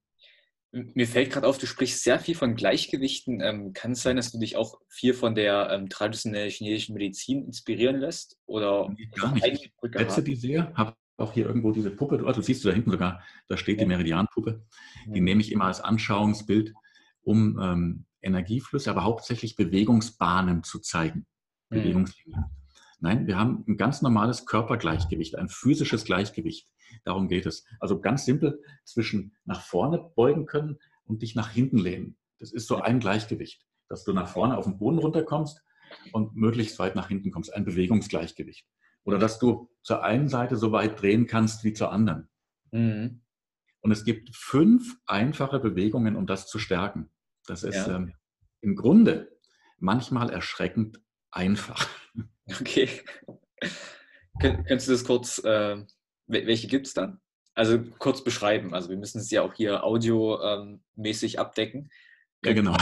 Mir 0.94 1.08
fällt 1.08 1.32
gerade 1.32 1.48
auf, 1.48 1.58
du 1.58 1.67
sprichst 1.67 2.03
sehr 2.03 2.20
viel 2.20 2.36
von 2.36 2.55
Gleichgewichten. 2.55 3.39
Ähm, 3.39 3.72
kann 3.72 3.94
es 3.94 4.01
sein, 4.01 4.17
dass 4.17 4.34
du 4.34 4.39
dich 4.39 4.58
auch 4.58 4.77
viel 4.89 5.13
von 5.13 5.34
der 5.34 5.70
ähm, 5.72 5.88
traditionellen 5.88 6.50
chinesischen 6.50 6.96
Medizin 6.96 7.46
inspirieren 7.46 7.98
lässt? 7.98 8.38
Oder 8.46 8.89
nee, 8.89 9.10
gar 9.15 9.34
nicht. 9.34 9.72
Ich 9.84 9.91
setze 9.94 10.22
die 10.22 10.36
sehr, 10.36 10.74
habe 10.74 10.96
auch 11.15 11.32
hier 11.32 11.46
irgendwo 11.46 11.72
diese 11.72 11.91
Puppe, 11.91 12.22
also 12.25 12.41
siehst 12.41 12.65
du 12.65 12.67
da 12.67 12.74
hinten 12.74 12.91
sogar, 12.91 13.24
da 13.48 13.55
steht 13.55 13.79
die 13.79 13.86
Meridianpuppe. 13.86 14.65
Die 15.08 15.22
nehme 15.22 15.39
ich 15.39 15.53
immer 15.53 15.65
als 15.65 15.79
Anschauungsbild, 15.79 16.74
um 17.22 17.58
ähm, 17.58 18.05
Energieflüsse, 18.22 18.91
aber 18.91 19.05
hauptsächlich 19.05 19.55
Bewegungsbahnen 19.55 20.63
zu 20.63 20.79
zeigen. 20.79 21.25
Mhm. 21.70 21.75
Bewegungslinien. 21.75 22.46
Nein, 23.00 23.27
wir 23.27 23.38
haben 23.38 23.63
ein 23.67 23.77
ganz 23.77 24.01
normales 24.01 24.46
Körpergleichgewicht, 24.46 25.38
ein 25.38 25.48
physisches 25.48 26.03
Gleichgewicht. 26.03 26.67
Darum 27.04 27.27
geht 27.27 27.46
es. 27.46 27.65
Also 27.80 28.00
ganz 28.00 28.25
simpel 28.25 28.62
zwischen 28.84 29.36
nach 29.46 29.62
vorne 29.62 30.00
beugen 30.15 30.46
können 30.46 30.77
und 31.06 31.22
dich 31.22 31.36
nach 31.36 31.50
hinten 31.50 31.77
lehnen. 31.77 32.18
Das 32.39 32.51
ist 32.51 32.68
so 32.68 32.77
ein 32.77 33.00
Gleichgewicht, 33.00 33.65
dass 33.88 34.04
du 34.04 34.13
nach 34.13 34.27
vorne 34.27 34.58
auf 34.58 34.65
den 34.65 34.77
Boden 34.77 35.00
runterkommst 35.00 35.62
und 36.12 36.36
möglichst 36.36 36.80
weit 36.80 36.96
nach 36.96 37.08
hinten 37.08 37.32
kommst. 37.32 37.54
Ein 37.54 37.65
Bewegungsgleichgewicht. 37.65 38.68
Oder 39.04 39.20
dass 39.20 39.39
du 39.39 39.70
zur 39.84 40.04
einen 40.04 40.27
Seite 40.27 40.58
so 40.58 40.72
weit 40.72 41.01
drehen 41.01 41.27
kannst 41.27 41.63
wie 41.63 41.74
zur 41.74 41.92
anderen. 41.92 42.27
Mhm. 42.72 43.22
Und 43.82 43.92
es 43.92 44.04
gibt 44.04 44.36
fünf 44.36 44.98
einfache 45.06 45.60
Bewegungen, 45.60 46.15
um 46.15 46.25
das 46.25 46.48
zu 46.48 46.58
stärken. 46.58 47.12
Das 47.46 47.63
ist 47.63 47.88
ja. 47.88 47.98
ähm, 47.98 48.13
im 48.62 48.75
Grunde 48.75 49.38
manchmal 49.77 50.30
erschreckend 50.32 51.00
einfach. 51.30 51.88
Okay. 52.60 52.89
Könntest 54.39 54.88
du 54.88 54.92
das 54.92 55.04
kurz 55.04 55.39
äh, 55.44 55.84
welche 56.27 56.67
gibt 56.67 56.88
es 56.88 56.94
dann? 56.94 57.20
Also 57.53 57.82
kurz 58.00 58.24
beschreiben. 58.24 58.74
Also 58.74 58.89
wir 58.89 58.98
müssen 58.98 59.20
es 59.20 59.32
ja 59.32 59.41
auch 59.41 59.53
hier 59.53 59.84
audiomäßig 59.84 61.36
ähm, 61.36 61.39
abdecken. 61.39 61.89
Ja, 62.44 62.53
genau. 62.53 62.77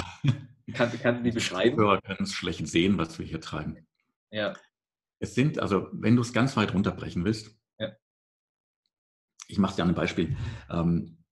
Kann, 0.74 0.92
kann 1.00 1.24
die 1.24 1.32
beschreiben? 1.32 1.78
Hörer 1.78 2.02
können 2.02 2.24
es 2.24 2.34
schlecht 2.34 2.66
sehen, 2.68 2.98
was 2.98 3.20
wir 3.20 3.26
hier 3.26 3.42
treiben. 3.42 3.86
Ja. 4.32 4.54
Es 5.20 5.36
sind, 5.36 5.60
also 5.60 5.90
wenn 5.92 6.16
du 6.16 6.22
es 6.22 6.34
ganz 6.34 6.56
weit 6.58 6.74
runterbrechen 6.74 7.26
willst, 7.26 7.56
ja. 7.78 7.92
ich 9.48 9.58
mache 9.58 9.76
dir 9.76 9.84
ein 9.84 9.94
Beispiel. 9.94 10.38
Ähm, 10.70 11.24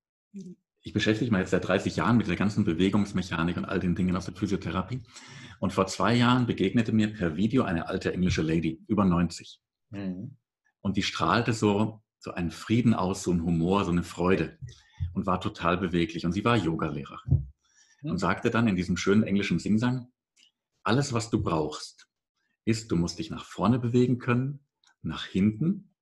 ich 0.81 0.93
beschäftige 0.93 1.31
mich 1.31 1.39
jetzt 1.39 1.51
seit 1.51 1.67
30 1.67 1.95
Jahren 1.95 2.17
mit 2.17 2.27
der 2.27 2.35
ganzen 2.35 2.65
Bewegungsmechanik 2.65 3.57
und 3.57 3.65
all 3.65 3.79
den 3.79 3.95
Dingen 3.95 4.15
aus 4.15 4.25
der 4.25 4.35
Physiotherapie. 4.35 5.01
Und 5.59 5.73
vor 5.73 5.87
zwei 5.87 6.15
Jahren 6.15 6.45
begegnete 6.45 6.91
mir 6.91 7.13
per 7.13 7.35
Video 7.35 7.63
eine 7.63 7.87
alte 7.87 8.13
englische 8.13 8.41
Lady, 8.41 8.83
über 8.87 9.05
90. 9.05 9.61
Mhm. 9.91 10.37
Und 10.81 10.97
die 10.97 11.03
strahlte 11.03 11.53
so, 11.53 12.01
so 12.19 12.31
einen 12.31 12.51
Frieden 12.51 12.93
aus, 12.93 13.23
so 13.23 13.31
einen 13.31 13.43
Humor, 13.43 13.85
so 13.85 13.91
eine 13.91 14.03
Freude 14.03 14.57
und 15.13 15.25
war 15.25 15.41
total 15.41 15.77
beweglich. 15.77 16.25
Und 16.25 16.31
sie 16.31 16.45
war 16.45 16.55
Yogalehrerin 16.55 17.47
und 18.03 18.17
sagte 18.17 18.49
dann 18.49 18.67
in 18.67 18.75
diesem 18.75 18.97
schönen 18.97 19.23
englischen 19.23 19.59
Singsang, 19.59 20.07
alles, 20.83 21.13
was 21.13 21.29
du 21.29 21.41
brauchst, 21.41 22.07
ist, 22.65 22.91
du 22.91 22.95
musst 22.95 23.19
dich 23.19 23.29
nach 23.29 23.45
vorne 23.45 23.79
bewegen 23.79 24.17
können, 24.19 24.65
nach 25.01 25.25
hinten, 25.25 25.95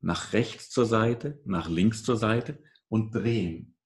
nach 0.00 0.32
rechts 0.32 0.70
zur 0.70 0.86
Seite, 0.86 1.40
nach 1.44 1.68
links 1.68 2.02
zur 2.02 2.16
Seite 2.16 2.62
und 2.88 3.14
drehen 3.14 3.76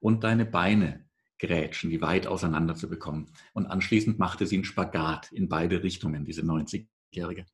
und 0.00 0.24
deine 0.24 0.44
Beine 0.44 1.08
grätschen, 1.38 1.90
die 1.90 2.02
weit 2.02 2.26
auseinander 2.26 2.74
zu 2.74 2.88
bekommen. 2.88 3.32
Und 3.54 3.66
anschließend 3.66 4.18
machte 4.18 4.46
sie 4.46 4.56
einen 4.56 4.64
Spagat 4.64 5.32
in 5.32 5.48
beide 5.48 5.82
Richtungen, 5.82 6.24
diese 6.24 6.42
90-Jährige. 6.42 7.46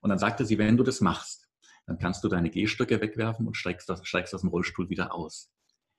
Und 0.00 0.10
dann 0.10 0.18
sagte 0.18 0.44
sie, 0.44 0.58
wenn 0.58 0.76
du 0.76 0.82
das 0.82 1.00
machst, 1.00 1.41
dann 1.86 1.98
kannst 1.98 2.22
du 2.24 2.28
deine 2.28 2.50
Gehstöcke 2.50 3.00
wegwerfen 3.00 3.46
und 3.46 3.56
steigst, 3.56 3.88
das, 3.88 4.06
steigst 4.06 4.34
aus 4.34 4.42
dem 4.42 4.50
Rollstuhl 4.50 4.88
wieder 4.88 5.14
aus. 5.14 5.50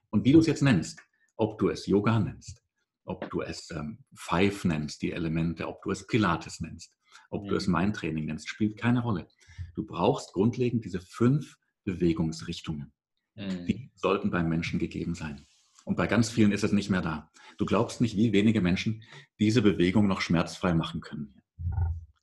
Und 0.10 0.26
wie 0.26 0.32
du 0.32 0.40
es 0.40 0.48
jetzt 0.48 0.62
nennst, 0.62 1.02
ob 1.36 1.58
du 1.58 1.70
es 1.70 1.88
Yoga 1.88 2.20
nennst, 2.20 2.64
ob 3.06 3.30
du 3.30 3.42
es 3.42 3.70
ähm, 3.72 4.00
Five 4.16 4.66
nennst, 4.66 5.02
die 5.02 5.12
Elemente, 5.12 5.68
ob 5.68 5.82
du 5.82 5.92
es 5.92 6.08
Pilates 6.08 6.62
nennst, 6.62 6.96
ob 7.30 7.44
mhm. 7.44 7.48
du 7.50 7.56
es 7.56 7.68
mhm. 7.68 7.74
Mindtraining 7.74 8.26
nennst, 8.26 8.48
spielt 8.48 8.78
keine 8.78 9.02
Rolle. 9.02 9.28
Du 9.76 9.86
brauchst 9.86 10.34
grundlegend 10.34 10.86
diese 10.86 11.02
fünf 11.02 11.58
Bewegungsrichtungen. 11.84 12.94
Mhm. 13.36 13.66
Die 13.66 13.92
sollten 13.96 14.32
beim 14.32 14.48
Menschen 14.50 14.80
gegeben 14.80 15.16
sein. 15.16 15.46
Und 15.86 15.98
bei 15.98 16.08
ganz 16.08 16.30
vielen 16.30 16.52
ist 16.52 16.64
es 16.64 16.72
nicht 16.72 16.90
mehr 16.90 17.02
da. 17.02 17.30
Du 17.58 17.66
glaubst 17.66 18.00
nicht, 18.00 18.16
wie 18.16 18.32
wenige 18.32 18.62
Menschen 18.62 19.04
diese 19.40 19.62
Bewegung 19.62 20.08
noch 20.08 20.22
schmerzfrei 20.22 20.74
machen 20.74 21.02
können. 21.02 21.42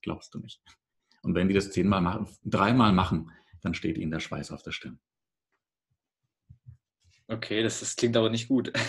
Glaubst 0.00 0.34
du 0.34 0.38
nicht. 0.38 0.62
Und 1.22 1.34
wenn 1.34 1.48
die 1.48 1.54
das 1.54 1.70
zehnmal 1.70 2.00
machen, 2.00 2.26
dreimal 2.44 2.92
machen, 2.92 3.30
dann 3.62 3.74
steht 3.74 3.98
ihnen 3.98 4.10
der 4.10 4.20
Schweiß 4.20 4.50
auf 4.50 4.62
der 4.62 4.72
Stirn. 4.72 4.98
Okay, 7.28 7.62
das, 7.62 7.80
das 7.80 7.94
klingt 7.94 8.16
aber 8.16 8.28
nicht 8.28 8.48
gut. 8.48 8.72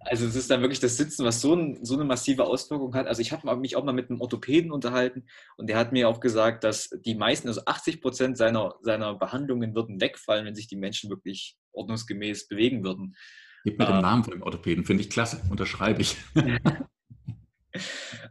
also 0.00 0.26
es 0.26 0.34
ist 0.34 0.50
dann 0.50 0.62
wirklich 0.62 0.80
das 0.80 0.96
Sitzen, 0.96 1.24
was 1.24 1.40
so, 1.40 1.54
ein, 1.54 1.84
so 1.84 1.94
eine 1.94 2.04
massive 2.04 2.44
Auswirkung 2.44 2.92
hat. 2.94 3.06
Also 3.06 3.22
ich 3.22 3.30
habe 3.30 3.56
mich 3.56 3.76
auch 3.76 3.84
mal 3.84 3.92
mit 3.92 4.10
einem 4.10 4.20
Orthopäden 4.20 4.72
unterhalten 4.72 5.26
und 5.56 5.68
der 5.68 5.78
hat 5.78 5.92
mir 5.92 6.08
auch 6.08 6.18
gesagt, 6.18 6.64
dass 6.64 6.90
die 7.04 7.14
meisten, 7.14 7.46
also 7.46 7.62
80 7.66 8.02
Prozent 8.02 8.36
seiner, 8.36 8.74
seiner 8.82 9.14
Behandlungen 9.14 9.76
würden 9.76 10.00
wegfallen, 10.00 10.44
wenn 10.44 10.56
sich 10.56 10.66
die 10.66 10.74
Menschen 10.74 11.08
wirklich 11.08 11.56
ordnungsgemäß 11.72 12.48
bewegen 12.48 12.82
würden. 12.82 13.14
Gib 13.62 13.78
mir 13.78 13.86
ähm, 13.86 13.92
den 13.92 14.02
Namen 14.02 14.24
von 14.24 14.32
dem 14.32 14.42
Orthopäden, 14.42 14.84
finde 14.84 15.04
ich 15.04 15.10
klasse, 15.10 15.40
unterschreibe 15.48 16.02
ich. 16.02 16.16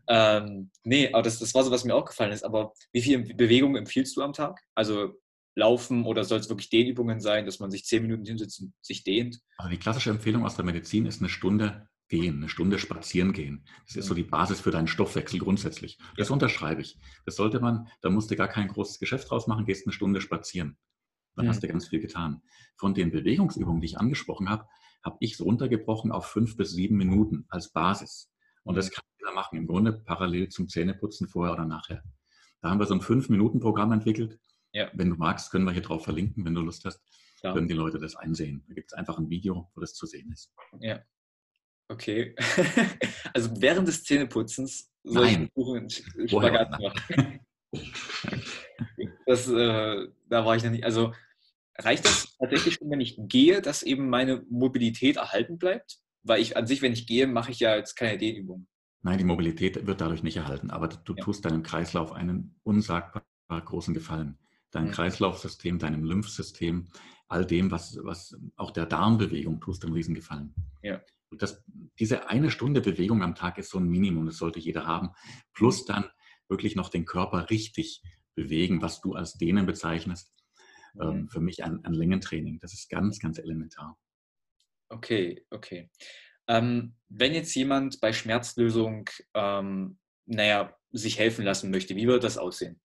ähm, 0.08 0.72
nee, 0.84 1.12
aber 1.12 1.24
das, 1.24 1.40
das 1.40 1.54
war 1.54 1.64
so, 1.64 1.72
was 1.72 1.84
mir 1.84 1.96
auch 1.96 2.06
gefallen 2.06 2.32
ist. 2.32 2.44
Aber 2.44 2.74
wie 2.92 3.02
viel 3.02 3.34
Bewegung 3.34 3.76
empfiehlst 3.76 4.16
du 4.18 4.22
am 4.22 4.34
Tag? 4.34 4.62
Also 4.76 5.14
Laufen 5.56 6.06
oder 6.06 6.26
soll 6.26 6.40
es 6.40 6.50
wirklich 6.50 6.70
Dehnübungen 6.70 7.22
sein, 7.22 7.46
dass 7.46 7.60
man 7.60 7.72
sich 7.72 7.86
zehn 7.86 8.02
Minuten 8.02 8.26
hinsetzt 8.26 8.60
und 8.62 8.74
sich 8.82 9.04
dehnt? 9.04 9.40
Also 9.58 9.70
die 9.70 9.78
klassische 9.78 10.10
Empfehlung 10.10 10.46
aus 10.46 10.56
der 10.56 10.66
Medizin 10.66 11.06
ist 11.06 11.22
eine 11.22 11.30
Stunde 11.30 11.88
gehen, 12.10 12.38
eine 12.38 12.50
Stunde 12.50 12.78
spazieren 12.78 13.34
gehen. 13.34 13.66
Das 13.88 13.96
ist 13.96 14.06
so 14.08 14.14
die 14.14 14.24
Basis 14.24 14.60
für 14.60 14.72
deinen 14.72 14.88
Stoffwechsel 14.88 15.40
grundsätzlich. 15.40 15.98
Das 16.18 16.30
unterschreibe 16.30 16.82
ich. 16.82 17.00
Das 17.26 17.38
sollte 17.38 17.60
man, 17.60 17.88
da 18.02 18.10
musst 18.10 18.30
du 18.30 18.36
gar 18.36 18.48
kein 18.48 18.68
großes 18.68 19.00
Geschäft 19.00 19.32
draus 19.32 19.48
machen, 19.48 19.66
gehst 19.66 19.88
eine 19.88 19.94
Stunde 19.94 20.22
spazieren. 20.22 20.78
Dann 21.36 21.46
mhm. 21.46 21.50
hast 21.50 21.64
du 21.64 21.68
ganz 21.68 21.88
viel 21.88 22.00
getan. 22.00 22.42
Von 22.76 22.94
den 22.94 23.12
Bewegungsübungen, 23.12 23.82
die 23.82 23.88
ich 23.88 23.98
angesprochen 23.98 24.50
habe, 24.50 24.68
habe 25.04 25.18
ich 25.20 25.34
es 25.34 25.42
runtergebrochen 25.42 26.12
auf 26.12 26.26
fünf 26.26 26.58
bis 26.58 26.72
sieben 26.72 26.98
Minuten 26.98 27.46
als 27.50 27.72
Basis. 27.72 28.32
Und 28.64 28.76
das 28.76 28.92
kann 28.92 29.04
jeder 29.26 29.34
machen, 29.34 29.58
im 29.58 29.68
Grunde 29.68 29.94
parallel 29.94 30.50
zum 30.50 30.68
Zähneputzen 30.68 31.28
vorher 31.28 31.54
oder 31.54 31.66
nachher. 31.66 32.04
Da 32.62 32.70
haben 32.70 32.80
wir 32.80 32.86
so 32.86 32.94
ein 32.94 33.02
Fünf-Minuten-Programm 33.02 33.92
entwickelt. 33.92 34.40
Ja. 34.72 34.90
Wenn 34.94 35.10
du 35.10 35.16
magst, 35.16 35.52
können 35.52 35.66
wir 35.66 35.72
hier 35.72 35.82
drauf 35.82 36.04
verlinken, 36.04 36.46
wenn 36.46 36.54
du 36.54 36.62
Lust 36.62 36.86
hast, 36.86 37.02
ja. 37.42 37.54
können 37.54 37.68
die 37.68 37.74
Leute 37.74 38.00
das 38.00 38.16
einsehen. 38.16 38.64
Da 38.68 38.74
gibt 38.74 38.92
es 38.92 38.94
einfach 38.94 39.18
ein 39.18 39.30
Video, 39.30 39.72
wo 39.74 39.82
das 39.82 39.94
zu 39.94 40.06
sehen 40.06 40.32
ist. 40.32 40.54
Ja. 40.80 41.00
Okay. 41.88 42.36
also 43.34 43.50
während 43.62 43.88
des 43.88 44.04
Zähneputzens 44.04 44.92
soll 45.04 45.26
Nein. 45.26 45.50
ich 45.86 46.30
Spagat 46.30 46.72
machen. 46.72 47.40
das, 49.26 49.48
äh, 49.48 50.08
da 50.28 50.46
war 50.46 50.56
ich 50.56 50.64
noch 50.64 50.72
nicht. 50.72 50.84
Also 50.84 51.14
reicht 51.78 52.06
das 52.06 52.36
tatsächlich 52.38 52.76
schon, 52.76 52.90
wenn 52.90 53.02
ich 53.02 53.18
gehe, 53.18 53.62
dass 53.62 53.84
eben 53.84 54.10
meine 54.10 54.44
Mobilität 54.50 55.18
erhalten 55.18 55.58
bleibt? 55.58 56.00
Weil 56.24 56.42
ich 56.42 56.58
an 56.58 56.66
sich, 56.66 56.82
wenn 56.82 56.94
ich 56.94 57.06
gehe, 57.06 57.28
mache 57.28 57.52
ich 57.52 57.60
ja 57.60 57.76
jetzt 57.76 57.96
keine 57.96 58.18
Dehnübung. 58.18 58.68
Nein, 59.06 59.20
die 59.20 59.24
Mobilität 59.24 59.86
wird 59.86 60.02
dadurch 60.02 60.24
nicht 60.24 60.38
erhalten, 60.38 60.72
aber 60.72 60.88
du 60.88 61.14
ja. 61.14 61.24
tust 61.24 61.46
deinem 61.46 61.62
Kreislauf 61.62 62.12
einen 62.12 62.56
unsagbar 62.64 63.24
großen 63.48 63.94
Gefallen. 63.94 64.40
Dein 64.72 64.86
mhm. 64.86 64.92
Kreislaufsystem, 64.94 65.78
deinem 65.78 66.04
Lymphsystem, 66.04 66.88
all 67.28 67.46
dem, 67.46 67.70
was, 67.70 68.00
was 68.02 68.36
auch 68.56 68.72
der 68.72 68.88
Darmbewegung 68.88 69.62
tust, 69.62 69.86
einen 69.86 69.94
Riesengefallen. 69.94 70.56
Ja. 70.82 71.04
Und 71.30 71.44
das, 71.44 71.64
diese 72.00 72.30
eine 72.30 72.50
Stunde 72.50 72.82
Bewegung 72.82 73.22
am 73.22 73.36
Tag 73.36 73.60
ist 73.60 73.70
so 73.70 73.78
ein 73.78 73.88
Minimum, 73.88 74.26
das 74.26 74.38
sollte 74.38 74.58
jeder 74.58 74.88
haben. 74.88 75.12
Plus 75.54 75.86
dann 75.86 76.06
wirklich 76.48 76.76
noch 76.76 76.90
den 76.90 77.06
Körper 77.06 77.52
richtig 77.52 78.02
bewegen, 78.34 78.82
was 78.82 79.02
du 79.02 79.14
als 79.14 79.34
Dehnen 79.34 79.68
bezeichnest. 79.68 80.34
Mhm. 80.96 81.02
Ähm, 81.02 81.30
für 81.30 81.42
mich 81.42 81.64
ein, 81.64 81.86
ein 81.86 81.94
Längentraining. 81.94 82.58
Das 82.60 82.74
ist 82.74 82.90
ganz, 82.90 83.20
ganz 83.20 83.38
elementar. 83.38 84.00
Okay, 84.90 85.46
okay. 85.52 85.92
Ähm, 86.48 86.96
wenn 87.10 87.34
jetzt 87.34 87.56
jemand 87.56 88.00
bei 88.02 88.14
Schmerzlösung, 88.14 89.10
ähm, 89.34 89.98
naja, 90.26 90.76
sich 90.92 91.20
helfen 91.20 91.46
lassen 91.46 91.72
möchte, 91.72 91.96
wie 91.96 92.08
wird 92.08 92.24
das 92.24 92.38
aussehen? 92.38 92.80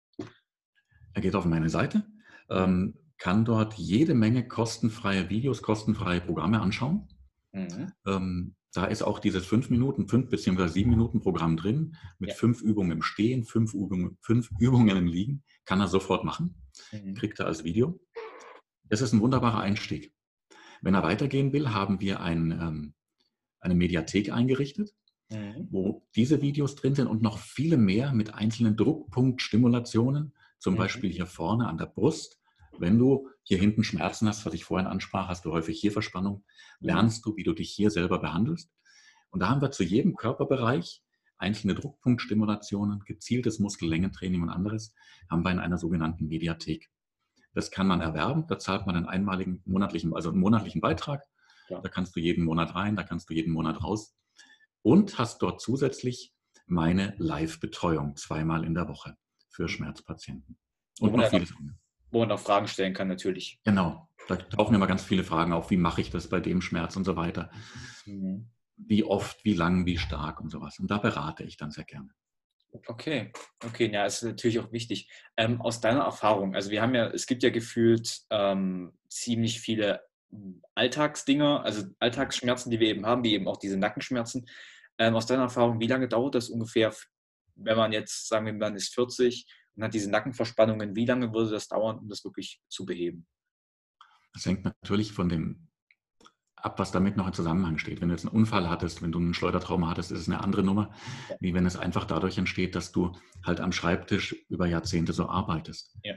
Er 1.15 1.23
geht 1.23 1.35
auf 1.35 1.45
meine 1.45 1.69
Seite, 1.69 2.07
ähm, 2.49 2.95
kann 3.19 3.45
dort 3.45 3.75
jede 3.75 4.15
Menge 4.15 4.47
kostenfreie 4.47 5.29
Videos, 5.29 5.63
kostenfreie 5.63 6.21
Programme 6.21 6.61
anschauen. 6.61 7.09
Mhm. 7.53 7.93
Ähm, 8.07 8.57
da 8.73 8.85
ist 8.85 9.03
auch 9.03 9.19
dieses 9.19 9.45
5 9.47 9.71
Minuten, 9.71 10.09
5 10.09 10.31
bzw. 10.31 10.69
7 10.69 10.89
Minuten 10.89 11.21
Programm 11.21 11.57
drin, 11.57 11.97
mit 12.19 12.31
ja. 12.31 12.37
fünf 12.37 12.63
Übungen 12.63 12.93
im 12.93 13.03
Stehen, 13.03 13.45
fünf 13.45 13.75
Übungen, 13.75 14.17
fünf 14.21 14.51
Übungen 14.61 14.97
im 14.97 15.07
Liegen. 15.07 15.43
Kann 15.65 15.81
er 15.81 15.89
sofort 15.89 16.25
machen, 16.25 16.55
mhm. 16.93 17.15
kriegt 17.15 17.41
er 17.41 17.47
als 17.47 17.65
Video. 17.65 18.01
Das 18.85 19.01
ist 19.01 19.13
ein 19.13 19.21
wunderbarer 19.21 19.61
Einstieg. 19.61 20.15
Wenn 20.83 20.95
er 20.95 21.03
weitergehen 21.03 21.53
will, 21.53 21.71
haben 21.71 22.01
wir 22.01 22.21
ein, 22.21 22.53
ähm, 22.53 22.95
eine 23.61 23.75
Mediathek 23.75 24.33
eingerichtet, 24.33 24.95
mhm. 25.31 25.69
wo 25.71 26.07
diese 26.17 26.43
Videos 26.43 26.75
drin 26.75 26.95
sind 26.95 27.07
und 27.07 27.23
noch 27.23 27.39
viele 27.39 27.77
mehr 27.77 28.13
mit 28.13 28.35
einzelnen 28.35 28.77
Druckpunktstimulationen, 28.77 30.33
zum 30.59 30.75
mhm. 30.75 30.79
Beispiel 30.79 31.11
hier 31.11 31.27
vorne 31.27 31.69
an 31.69 31.79
der 31.79 31.87
Brust, 31.87 32.41
Wenn 32.79 32.99
du 32.99 33.29
hier 33.43 33.59
hinten 33.59 33.85
Schmerzen 33.85 34.27
hast, 34.27 34.47
was 34.47 34.55
ich 34.55 34.65
vorhin 34.65 34.87
ansprach, 34.87 35.29
hast 35.29 35.45
du 35.45 35.53
häufig 35.53 35.79
hier 35.79 35.93
Verspannung, 35.93 36.45
lernst 36.79 37.27
du, 37.27 37.37
wie 37.37 37.43
du 37.43 37.53
dich 37.53 37.71
hier 37.71 37.91
selber 37.91 38.21
behandelst. 38.21 38.73
Und 39.31 39.41
da 39.41 39.49
haben 39.49 39.61
wir 39.61 39.71
zu 39.71 39.85
jedem 39.85 40.17
Körperbereich 40.17 41.03
einzelne 41.37 41.75
Druckpunktstimulationen, 41.75 43.01
gezieltes 43.05 43.59
Muskellängentraining 43.59 44.43
und 44.43 44.51
anderes, 44.51 44.95
haben 45.29 45.43
wir 45.43 45.51
in 45.51 45.59
einer 45.59 45.79
sogenannten 45.79 46.29
Mediathek. 46.29 46.91
Das 47.55 47.71
kann 47.71 47.87
man 47.87 48.01
erwerben, 48.01 48.47
da 48.47 48.59
zahlt 48.59 48.87
man 48.87 48.97
einen 48.97 49.07
einmaligen 49.07 49.63
monatlichen, 49.65 50.15
also 50.15 50.31
einen 50.31 50.41
monatlichen 50.41 50.81
Beitrag. 50.81 51.25
Ja. 51.71 51.81
Da 51.81 51.89
kannst 51.89 52.15
du 52.17 52.21
jeden 52.21 52.45
Monat 52.45 52.75
rein, 52.75 52.97
da 52.97 53.03
kannst 53.03 53.31
du 53.31 53.35
jeden 53.35 53.53
Monat 53.53 53.83
raus. 53.83 54.17
Und 54.83 55.19
hast 55.19 55.41
dort 55.43 55.61
zusätzlich 55.61 56.33
meine 56.67 57.15
Live-Betreuung 57.19 58.17
zweimal 58.17 58.65
in 58.65 58.75
der 58.75 58.89
Woche 58.89 59.17
für 59.51 59.69
Schmerzpatienten. 59.69 60.59
Und 61.01 61.15
noch 61.15 61.29
vieles 61.29 61.55
anderes. 61.57 61.79
Wo 62.11 62.21
man 62.21 62.33
auch 62.33 62.41
Fragen 62.41 62.67
stellen 62.67 62.93
kann, 62.93 63.09
natürlich. 63.09 63.61
Genau. 63.65 64.09
Da 64.29 64.37
tauchen 64.37 64.75
immer 64.75 64.87
ganz 64.87 65.03
viele 65.03 65.25
Fragen 65.25 65.53
auf. 65.53 65.71
Wie 65.71 65.77
mache 65.77 66.01
ich 66.01 66.11
das 66.11 66.29
bei 66.29 66.41
dem 66.41 66.61
Schmerz 66.61 66.97
und 66.97 67.05
so 67.05 67.17
weiter? 67.17 67.51
Mhm. 68.07 68.51
Wie 68.77 69.05
oft, 69.05 69.45
wie 69.45 69.55
lang, 69.55 69.87
wie 69.87 69.99
stark 69.99 70.41
und 70.41 70.51
sowas. 70.51 70.79
Und 70.79 70.91
da 70.91 70.99
berate 70.99 71.45
ich 71.45 71.57
dann 71.57 71.71
sehr 71.71 71.85
gerne. 71.85 72.11
Okay, 72.87 73.33
okay, 73.65 73.91
ja, 73.93 74.07
ist 74.07 74.23
natürlich 74.23 74.61
auch 74.61 74.71
wichtig. 74.71 75.11
Ähm, 75.37 75.61
aus 75.61 75.81
deiner 75.81 76.03
Erfahrung, 76.03 76.55
also 76.55 76.71
wir 76.71 76.81
haben 76.81 76.95
ja, 76.95 77.09
es 77.09 77.27
gibt 77.27 77.43
ja 77.43 77.51
gefühlt 77.51 78.21
ähm, 78.31 78.93
ziemlich 79.09 79.61
viele 79.61 80.01
Alltagsdinger, 80.75 81.65
also 81.65 81.85
Alltagsschmerzen, 81.99 82.71
die 82.71 82.81
wir 82.81 82.89
eben 82.89 83.07
haben, 83.07 83.25
wie 83.25 83.35
eben 83.35 83.49
auch 83.49 83.57
diese 83.57 83.77
Nackenschmerzen. 83.77 84.47
Ähm, 84.99 85.15
aus 85.15 85.27
deiner 85.27 85.43
Erfahrung, 85.43 85.81
wie 85.81 85.87
lange 85.87 86.09
dauert 86.09 86.35
das 86.35 86.49
ungefähr, 86.49 86.95
wenn 87.57 87.77
man 87.77 87.93
jetzt, 87.93 88.29
sagen 88.29 88.47
wir, 88.47 88.53
man 88.53 88.77
ist 88.77 88.95
40 88.95 89.47
und 89.77 89.85
hat 89.85 89.95
diese 89.95 90.11
Nackenverspannungen, 90.11 90.95
wie 90.95 91.07
lange 91.07 91.33
würde 91.33 91.51
das 91.51 91.69
dauern, 91.69 91.99
um 91.99 92.09
das 92.09 92.25
wirklich 92.25 92.61
zu 92.69 92.85
beheben? 92.85 93.27
Das 94.33 94.47
hängt 94.47 94.65
natürlich 94.65 95.13
von 95.13 95.29
dem 95.29 95.69
ab, 96.57 96.79
was 96.79 96.93
damit 96.93 97.17
noch 97.17 97.27
im 97.27 97.33
Zusammenhang 97.33 97.79
steht. 97.79 98.01
Wenn 98.01 98.09
du 98.09 98.15
jetzt 98.15 98.27
einen 98.27 98.35
Unfall 98.35 98.69
hattest, 98.69 99.03
wenn 99.03 99.13
du 99.13 99.19
einen 99.19 99.35
Schleudertrauma 99.35 99.89
hattest, 99.89 100.13
ist 100.13 100.21
es 100.21 100.29
eine 100.29 100.41
andere 100.41 100.63
Nummer, 100.63 100.93
wie 101.41 101.55
wenn 101.55 101.67
es 101.67 101.77
einfach 101.77 102.05
dadurch 102.05 102.39
entsteht, 102.39 102.75
dass 102.75 102.93
du 102.93 103.13
halt 103.45 103.61
am 103.61 103.73
Schreibtisch 103.73 104.35
über 104.49 104.67
Jahrzehnte 104.67 105.13
so 105.13 105.29
arbeitest. 105.29 105.97
Ja. 106.03 106.15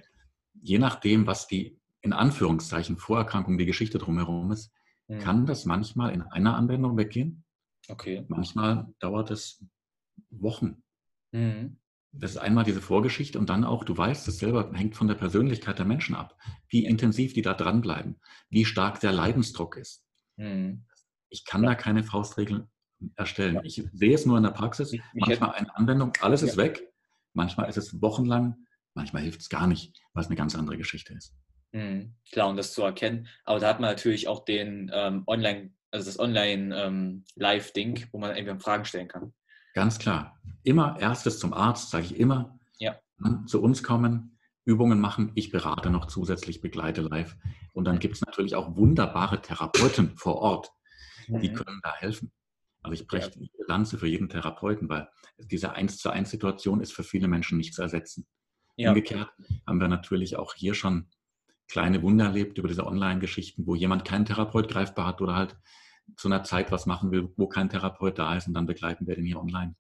Je 0.62 0.78
nachdem, 0.78 1.26
was 1.26 1.48
die 1.48 1.80
in 2.04 2.14
Anführungszeichen 2.14 2.98
Vorerkrankung, 2.98 3.58
die 3.58 3.66
Geschichte 3.66 3.98
drumherum 3.98 4.52
ist, 4.52 4.72
mhm. 5.08 5.20
kann 5.20 5.46
das 5.46 5.66
manchmal 5.66 6.14
in 6.14 6.22
einer 6.22 6.56
Anwendung 6.56 6.98
weggehen. 6.98 7.44
Okay. 7.88 8.26
Manchmal 8.28 8.94
dauert 9.00 9.32
es 9.32 9.66
Wochen. 10.30 10.84
Mhm. 11.32 11.80
Das 12.12 12.32
ist 12.32 12.38
einmal 12.38 12.64
diese 12.64 12.82
Vorgeschichte 12.82 13.40
und 13.40 13.50
dann 13.50 13.64
auch, 13.64 13.84
du 13.84 13.98
weißt 13.98 14.28
es 14.28 14.38
selber, 14.38 14.72
hängt 14.74 14.96
von 14.96 15.08
der 15.08 15.16
Persönlichkeit 15.16 15.80
der 15.80 15.86
Menschen 15.86 16.14
ab, 16.14 16.38
wie 16.68 16.86
intensiv 16.86 17.34
die 17.34 17.42
da 17.42 17.56
dranbleiben, 17.56 18.20
wie 18.50 18.66
stark 18.66 19.00
der 19.00 19.12
Leidensdruck 19.12 19.78
ist. 19.78 20.06
Mhm. 20.36 20.86
Ich 21.30 21.46
kann 21.46 21.64
ja. 21.64 21.70
da 21.70 21.76
keine 21.76 22.04
Faustregeln 22.04 22.70
erstellen. 23.16 23.56
Ja. 23.56 23.64
Ich 23.64 23.84
sehe 23.94 24.14
es 24.14 24.26
nur 24.26 24.38
in 24.38 24.44
der 24.44 24.52
Praxis, 24.52 24.94
ich, 24.94 25.02
manchmal 25.14 25.54
eine 25.54 25.76
Anwendung, 25.76 26.14
alles 26.22 26.42
ja. 26.42 26.48
ist 26.48 26.58
weg, 26.58 26.84
manchmal 27.34 27.68
ist 27.68 27.78
es 27.78 28.00
wochenlang, 28.02 28.58
manchmal 28.94 29.24
hilft 29.24 29.42
es 29.42 29.50
gar 29.50 29.66
nicht, 29.66 30.00
weil 30.14 30.22
es 30.22 30.28
eine 30.28 30.36
ganz 30.36 30.54
andere 30.56 30.78
Geschichte 30.78 31.14
ist. 31.14 31.34
Mhm. 31.74 32.16
Klar, 32.32 32.50
und 32.50 32.58
das 32.58 32.74
zu 32.74 32.82
erkennen. 32.84 33.28
Aber 33.44 33.60
da 33.60 33.68
hat 33.68 33.80
man 33.80 33.90
natürlich 33.90 34.28
auch 34.28 34.46
den 34.46 34.90
ähm, 34.94 35.24
Online- 35.28 35.72
also 35.94 36.08
das 36.08 36.20
Online-Live-Ding, 36.20 37.98
ähm, 37.98 38.08
wo 38.12 38.18
man 38.18 38.36
irgendwie 38.36 38.60
Fragen 38.60 38.84
stellen 38.86 39.08
kann. 39.08 39.34
Ganz 39.76 40.00
klar. 40.00 40.40
Immer 40.64 40.98
erstes 41.00 41.38
zum 41.40 41.54
Arzt, 41.54 41.92
sage 41.92 42.06
ich 42.06 42.20
immer. 42.20 42.58
Ja. 42.80 43.00
Zu 43.46 43.62
uns 43.62 43.84
kommen, 43.84 44.40
Übungen 44.66 45.00
machen. 45.00 45.32
Ich 45.36 45.52
berate 45.52 45.92
noch 45.92 46.08
zusätzlich, 46.08 46.62
begleite 46.62 47.02
live. 47.02 47.36
Und 47.74 47.86
dann 47.86 48.00
gibt 48.00 48.16
es 48.16 48.22
natürlich 48.22 48.56
auch 48.56 48.76
wunderbare 48.76 49.42
Therapeuten 49.42 50.18
vor 50.18 50.38
Ort, 50.38 50.72
die 51.28 51.50
mhm. 51.50 51.54
können 51.54 51.80
da 51.84 51.94
helfen. 51.96 52.32
Also 52.82 52.94
ich 52.94 53.08
breche 53.08 53.32
die 53.32 53.50
Lanze 53.68 53.98
für 53.98 54.08
jeden 54.08 54.30
Therapeuten, 54.30 54.90
weil 54.90 55.08
diese 55.38 55.74
eins 55.74 55.98
zu 55.98 56.10
eins 56.10 56.32
Situation 56.32 56.82
ist 56.82 56.94
für 56.94 57.04
viele 57.04 57.28
Menschen 57.28 57.58
nicht 57.58 57.74
zu 57.74 57.82
ersetzen. 57.82 58.28
Ja. 58.76 58.90
Umgekehrt 58.90 59.30
haben 59.68 59.80
wir 59.80 59.88
natürlich 59.88 60.36
auch 60.36 60.54
hier 60.56 60.74
schon 60.74 61.08
kleine 61.70 62.02
Wunder 62.02 62.26
erlebt 62.26 62.58
über 62.58 62.68
diese 62.68 62.86
Online-Geschichten, 62.86 63.66
wo 63.66 63.76
jemand 63.76 64.06
keinen 64.06 64.26
Therapeut 64.26 64.70
greifbar 64.70 65.08
hat 65.08 65.22
oder 65.22 65.36
halt 65.36 65.58
zu 66.18 66.28
einer 66.28 66.44
Zeit 66.44 66.72
was 66.72 66.86
machen 66.86 67.12
will, 67.12 67.32
wo 67.38 67.48
kein 67.48 67.70
Therapeut 67.70 68.20
da 68.20 68.36
ist 68.36 68.48
und 68.48 68.54
dann 68.54 68.66
begleiten 68.66 69.08
wir 69.08 69.16
den 69.16 69.26
hier 69.26 69.40
online. 69.40 69.76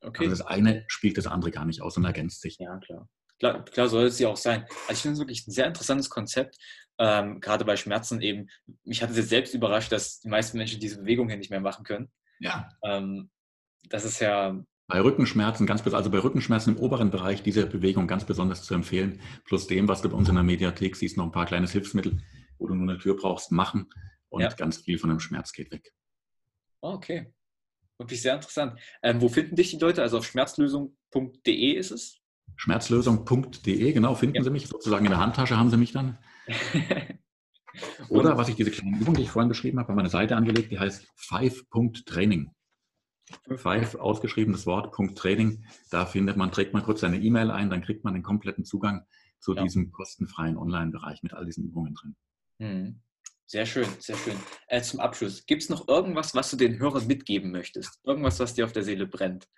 Okay. 0.00 0.24
Also 0.24 0.36
das 0.36 0.46
eine 0.46 0.84
spielt 0.88 1.18
das 1.18 1.26
andere 1.26 1.50
gar 1.50 1.64
nicht 1.64 1.80
aus 1.80 1.96
und 1.96 2.04
ergänzt 2.04 2.42
sich. 2.42 2.58
Ja, 2.58 2.76
klar. 2.78 3.08
Klar, 3.38 3.64
klar 3.64 3.88
soll 3.88 4.04
es 4.04 4.18
ja 4.18 4.28
auch 4.28 4.36
sein. 4.36 4.64
Also 4.88 4.92
ich 4.92 4.98
finde 5.00 5.12
es 5.14 5.18
wirklich 5.18 5.46
ein 5.46 5.52
sehr 5.52 5.66
interessantes 5.66 6.08
Konzept, 6.08 6.56
ähm, 6.98 7.40
gerade 7.40 7.64
bei 7.64 7.76
Schmerzen 7.76 8.20
eben. 8.22 8.48
Mich 8.84 9.02
hat 9.02 9.10
es 9.10 9.16
jetzt 9.16 9.28
selbst 9.28 9.54
überrascht, 9.54 9.92
dass 9.92 10.20
die 10.20 10.28
meisten 10.28 10.56
Menschen 10.56 10.80
diese 10.80 11.00
Bewegung 11.00 11.28
hier 11.28 11.36
nicht 11.36 11.50
mehr 11.50 11.60
machen 11.60 11.84
können. 11.84 12.10
Ja. 12.40 12.68
Ähm, 12.82 13.30
das 13.88 14.04
ist 14.04 14.20
ja. 14.20 14.58
Bei 14.88 15.00
Rückenschmerzen, 15.00 15.66
ganz 15.66 15.84
also 15.86 16.10
bei 16.10 16.18
Rückenschmerzen 16.18 16.76
im 16.76 16.80
oberen 16.80 17.10
Bereich 17.10 17.42
diese 17.42 17.66
Bewegung 17.66 18.06
ganz 18.06 18.24
besonders 18.24 18.62
zu 18.62 18.74
empfehlen. 18.74 19.20
Plus 19.44 19.66
dem, 19.66 19.88
was 19.88 20.02
du 20.02 20.08
bei 20.08 20.16
uns 20.16 20.28
in 20.28 20.36
der 20.36 20.44
Mediathek 20.44 20.94
siehst, 20.94 21.16
noch 21.16 21.24
ein 21.24 21.32
paar 21.32 21.46
kleines 21.46 21.72
Hilfsmittel, 21.72 22.22
wo 22.58 22.68
du 22.68 22.74
nur 22.74 22.88
eine 22.88 22.98
Tür 22.98 23.16
brauchst, 23.16 23.50
machen 23.50 23.88
und 24.28 24.42
ja. 24.42 24.48
ganz 24.48 24.78
viel 24.78 24.98
von 24.98 25.10
dem 25.10 25.18
Schmerz 25.18 25.52
geht 25.52 25.72
weg. 25.72 25.92
Okay. 26.80 27.32
Wirklich 27.98 28.22
sehr 28.22 28.34
interessant. 28.34 28.78
Ähm, 29.02 29.20
wo 29.20 29.28
finden 29.28 29.56
dich 29.56 29.70
die 29.70 29.78
Leute? 29.78 30.02
Also 30.02 30.18
auf 30.18 30.26
schmerzlösung.de 30.26 31.72
ist 31.72 31.90
es? 31.90 32.20
Schmerzlösung.de, 32.56 33.92
genau, 33.92 34.14
finden 34.14 34.36
ja. 34.36 34.42
Sie 34.42 34.50
mich. 34.50 34.68
Sozusagen 34.68 35.04
in 35.04 35.10
der 35.10 35.20
Handtasche 35.20 35.56
haben 35.56 35.70
Sie 35.70 35.76
mich 35.76 35.92
dann. 35.92 36.18
Oder 38.08 38.38
was 38.38 38.48
ich 38.48 38.54
diese 38.54 38.70
kleine 38.70 38.98
Übung, 38.98 39.14
die 39.14 39.22
ich 39.22 39.30
vorhin 39.30 39.48
beschrieben 39.48 39.78
habe, 39.78 39.88
habe 39.88 39.96
meine 39.96 40.08
Seite 40.08 40.36
angelegt, 40.36 40.70
die 40.70 40.78
heißt 40.78 41.08
Five.training. 41.16 42.50
Five 43.56 43.96
ausgeschriebenes 43.96 44.66
Wort, 44.66 44.92
Punkt 44.92 45.18
Training. 45.18 45.64
Da 45.90 46.06
findet 46.06 46.36
man, 46.36 46.52
trägt 46.52 46.72
man 46.72 46.82
kurz 46.82 47.00
seine 47.00 47.20
E-Mail 47.20 47.50
ein, 47.50 47.70
dann 47.70 47.82
kriegt 47.82 48.04
man 48.04 48.14
den 48.14 48.22
kompletten 48.22 48.64
Zugang 48.64 49.04
zu 49.40 49.54
ja. 49.54 49.62
diesem 49.62 49.90
kostenfreien 49.92 50.56
Online-Bereich 50.56 51.22
mit 51.22 51.34
all 51.34 51.44
diesen 51.44 51.64
Übungen 51.64 51.94
drin. 51.94 52.16
Mhm. 52.58 53.00
Sehr 53.48 53.64
schön, 53.64 53.86
sehr 54.00 54.16
schön. 54.16 54.34
Äh, 54.66 54.82
zum 54.82 54.98
Abschluss, 54.98 55.46
gibt 55.46 55.62
es 55.62 55.68
noch 55.68 55.86
irgendwas, 55.86 56.34
was 56.34 56.50
du 56.50 56.56
den 56.56 56.80
Hörern 56.80 57.06
mitgeben 57.06 57.52
möchtest? 57.52 58.00
Irgendwas, 58.02 58.40
was 58.40 58.54
dir 58.54 58.64
auf 58.64 58.72
der 58.72 58.82
Seele 58.82 59.06
brennt? 59.06 59.48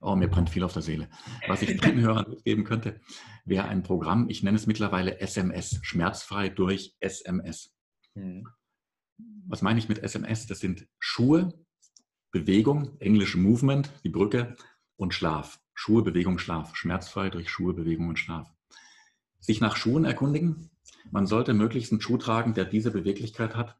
Oh, 0.00 0.16
mir 0.16 0.28
brennt 0.28 0.50
viel 0.50 0.64
auf 0.64 0.72
der 0.72 0.82
Seele. 0.82 1.08
Was 1.46 1.62
ich 1.62 1.80
den 1.80 2.00
Hörern 2.00 2.28
mitgeben 2.28 2.64
könnte, 2.64 3.00
wäre 3.44 3.68
ein 3.68 3.84
Programm, 3.84 4.28
ich 4.28 4.42
nenne 4.42 4.56
es 4.56 4.66
mittlerweile 4.66 5.20
SMS, 5.20 5.78
schmerzfrei 5.82 6.48
durch 6.48 6.96
SMS. 6.98 7.72
Hm. 8.14 8.48
Was 9.46 9.62
meine 9.62 9.78
ich 9.78 9.88
mit 9.88 10.00
SMS? 10.00 10.46
Das 10.48 10.58
sind 10.58 10.88
Schuhe, 10.98 11.52
Bewegung, 12.34 12.98
englische 12.98 13.38
Movement, 13.38 13.92
die 14.02 14.08
Brücke 14.08 14.56
und 14.96 15.14
Schlaf. 15.14 15.60
Schuhe, 15.72 16.02
Bewegung, 16.02 16.38
Schlaf. 16.38 16.74
Schmerzfrei 16.74 17.30
durch 17.30 17.48
Schuhe, 17.48 17.74
Bewegung 17.74 18.08
und 18.08 18.18
Schlaf. 18.18 18.52
Sich 19.38 19.60
nach 19.60 19.76
Schuhen 19.76 20.04
erkundigen, 20.04 20.68
man 21.12 21.28
sollte 21.28 21.54
möglichst 21.54 21.92
einen 21.92 22.00
Schuh 22.00 22.16
tragen, 22.16 22.52
der 22.52 22.64
diese 22.64 22.90
Beweglichkeit 22.90 23.54
hat. 23.54 23.76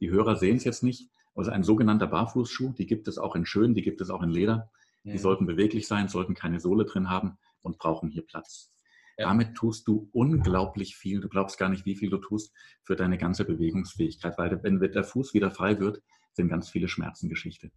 Die 0.00 0.10
Hörer 0.10 0.34
sehen 0.34 0.56
es 0.56 0.64
jetzt 0.64 0.82
nicht. 0.82 1.12
Also 1.36 1.52
ein 1.52 1.62
sogenannter 1.62 2.08
Barfußschuh, 2.08 2.72
die 2.72 2.86
gibt 2.86 3.06
es 3.06 3.18
auch 3.18 3.36
in 3.36 3.46
schön, 3.46 3.72
die 3.72 3.82
gibt 3.82 4.00
es 4.00 4.10
auch 4.10 4.22
in 4.24 4.30
Leder. 4.30 4.72
Die 5.04 5.18
sollten 5.18 5.46
beweglich 5.46 5.86
sein, 5.86 6.08
sollten 6.08 6.34
keine 6.34 6.58
Sohle 6.58 6.84
drin 6.86 7.08
haben 7.08 7.38
und 7.60 7.78
brauchen 7.78 8.10
hier 8.10 8.26
Platz. 8.26 8.72
Ja. 9.16 9.28
Damit 9.28 9.54
tust 9.54 9.86
du 9.86 10.08
unglaublich 10.10 10.96
viel. 10.96 11.20
Du 11.20 11.28
glaubst 11.28 11.56
gar 11.56 11.68
nicht, 11.68 11.86
wie 11.86 11.94
viel 11.94 12.10
du 12.10 12.18
tust 12.18 12.52
für 12.82 12.96
deine 12.96 13.16
ganze 13.16 13.44
Bewegungsfähigkeit, 13.44 14.38
weil 14.38 14.60
wenn 14.64 14.80
der 14.80 15.04
Fuß 15.04 15.34
wieder 15.34 15.52
frei 15.52 15.78
wird, 15.78 16.02
sind 16.32 16.48
ganz 16.48 16.68
viele 16.68 16.88
Schmerzen 16.88 17.28
Geschichte. 17.28 17.70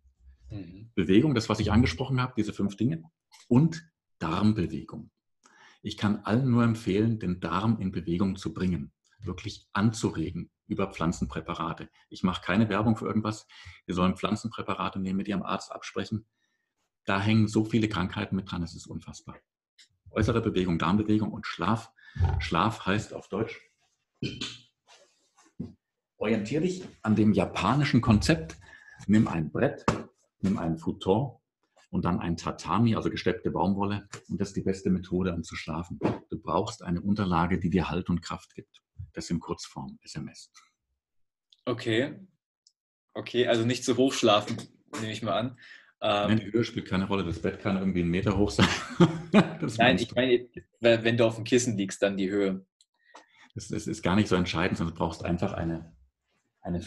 Mhm. 0.49 0.91
Bewegung, 0.95 1.35
das, 1.35 1.49
was 1.49 1.59
ich 1.59 1.71
angesprochen 1.71 2.21
habe, 2.21 2.33
diese 2.37 2.53
fünf 2.53 2.77
Dinge 2.77 3.03
und 3.47 3.87
Darmbewegung. 4.19 5.11
Ich 5.81 5.97
kann 5.97 6.21
allen 6.23 6.49
nur 6.49 6.63
empfehlen, 6.63 7.19
den 7.19 7.39
Darm 7.39 7.79
in 7.79 7.91
Bewegung 7.91 8.37
zu 8.37 8.53
bringen, 8.53 8.91
wirklich 9.19 9.67
anzuregen 9.73 10.49
über 10.67 10.91
Pflanzenpräparate. 10.91 11.89
Ich 12.09 12.23
mache 12.23 12.41
keine 12.41 12.69
Werbung 12.69 12.95
für 12.95 13.05
irgendwas. 13.05 13.45
Wir 13.85 13.93
sollen 13.93 14.15
Pflanzenpräparate 14.15 14.99
nehmen, 14.99 15.17
mit 15.17 15.27
ihrem 15.27 15.43
Arzt 15.43 15.71
absprechen. 15.71 16.25
Da 17.05 17.21
hängen 17.21 17.47
so 17.47 17.65
viele 17.65 17.87
Krankheiten 17.87 18.35
mit 18.35 18.49
dran, 18.49 18.63
es 18.63 18.73
ist 18.73 18.87
unfassbar. 18.87 19.35
Äußere 20.09 20.41
Bewegung, 20.41 20.79
Darmbewegung 20.79 21.31
und 21.31 21.45
Schlaf. 21.45 21.91
Schlaf 22.39 22.85
heißt 22.85 23.13
auf 23.13 23.27
Deutsch, 23.27 23.59
orientiere 26.17 26.63
dich 26.63 26.83
an 27.03 27.15
dem 27.15 27.33
japanischen 27.33 28.01
Konzept. 28.01 28.57
Nimm 29.07 29.27
ein 29.27 29.51
Brett, 29.51 29.85
nimm 30.45 30.57
einen 30.57 30.77
Futon 30.77 31.37
und 31.89 32.05
dann 32.05 32.19
ein 32.19 32.37
Tatami, 32.37 32.95
also 32.95 33.09
gesteppte 33.09 33.51
Baumwolle. 33.51 34.07
Und 34.29 34.39
das 34.39 34.49
ist 34.49 34.57
die 34.57 34.61
beste 34.61 34.89
Methode, 34.89 35.33
um 35.33 35.43
zu 35.43 35.55
schlafen. 35.55 35.99
Du 36.29 36.39
brauchst 36.39 36.83
eine 36.83 37.01
Unterlage, 37.01 37.59
die 37.59 37.69
dir 37.69 37.89
Halt 37.89 38.09
und 38.09 38.21
Kraft 38.21 38.55
gibt. 38.55 38.81
Das 39.13 39.29
in 39.29 39.39
Kurzform, 39.39 39.99
SMS. 40.03 40.51
Okay. 41.65 42.19
Okay, 43.13 43.47
also 43.47 43.65
nicht 43.65 43.83
zu 43.83 43.97
hoch 43.97 44.13
schlafen, 44.13 44.57
nehme 44.99 45.11
ich 45.11 45.23
mal 45.23 45.37
an. 45.37 45.57
Ähm, 46.01 46.27
Nein, 46.27 46.39
die 46.39 46.51
Höhe 46.51 46.63
spielt 46.63 46.87
keine 46.87 47.07
Rolle. 47.07 47.23
Das 47.23 47.41
Bett 47.41 47.59
kann 47.59 47.77
irgendwie 47.77 48.01
einen 48.01 48.11
Meter 48.11 48.37
hoch 48.37 48.51
sein. 48.51 48.67
Nein, 49.77 49.97
ich 49.97 50.13
meine, 50.13 50.47
wenn 50.81 51.17
du 51.17 51.25
auf 51.25 51.35
dem 51.35 51.45
Kissen 51.45 51.77
liegst, 51.77 52.01
dann 52.01 52.17
die 52.17 52.29
Höhe. 52.29 52.65
Das, 53.55 53.69
das 53.69 53.87
ist 53.87 54.03
gar 54.03 54.15
nicht 54.15 54.27
so 54.27 54.35
entscheidend, 54.35 54.77
sondern 54.77 54.95
du 54.95 54.99
brauchst 54.99 55.23
einfach 55.23 55.53
eine, 55.53 55.95
eine 56.61 56.81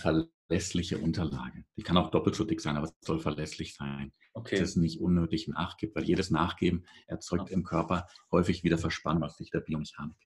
verlässliche 0.49 0.99
Unterlage. 0.99 1.65
Die 1.77 1.83
kann 1.83 1.97
auch 1.97 2.11
doppelt 2.11 2.35
so 2.35 2.45
dick 2.45 2.61
sein, 2.61 2.77
aber 2.77 2.87
es 2.87 2.95
soll 3.01 3.21
verlässlich 3.21 3.75
sein. 3.75 4.13
Okay. 4.33 4.59
Dass 4.59 4.71
es 4.71 4.77
nicht 4.77 5.01
unnötig 5.01 5.49
nachgibt, 5.49 5.95
weil 5.95 6.05
jedes 6.05 6.31
Nachgeben 6.31 6.87
erzeugt 7.07 7.51
im 7.51 7.65
Körper 7.65 8.07
häufig 8.33 8.65
wieder 8.65 8.79
Verspannung 8.79 9.23
aus 9.23 9.37
Sicht 9.37 9.53
der 9.55 9.61
Biomechanik. 9.61 10.17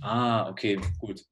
Ah, 0.00 0.48
okay, 0.48 0.78
gut. 0.98 1.24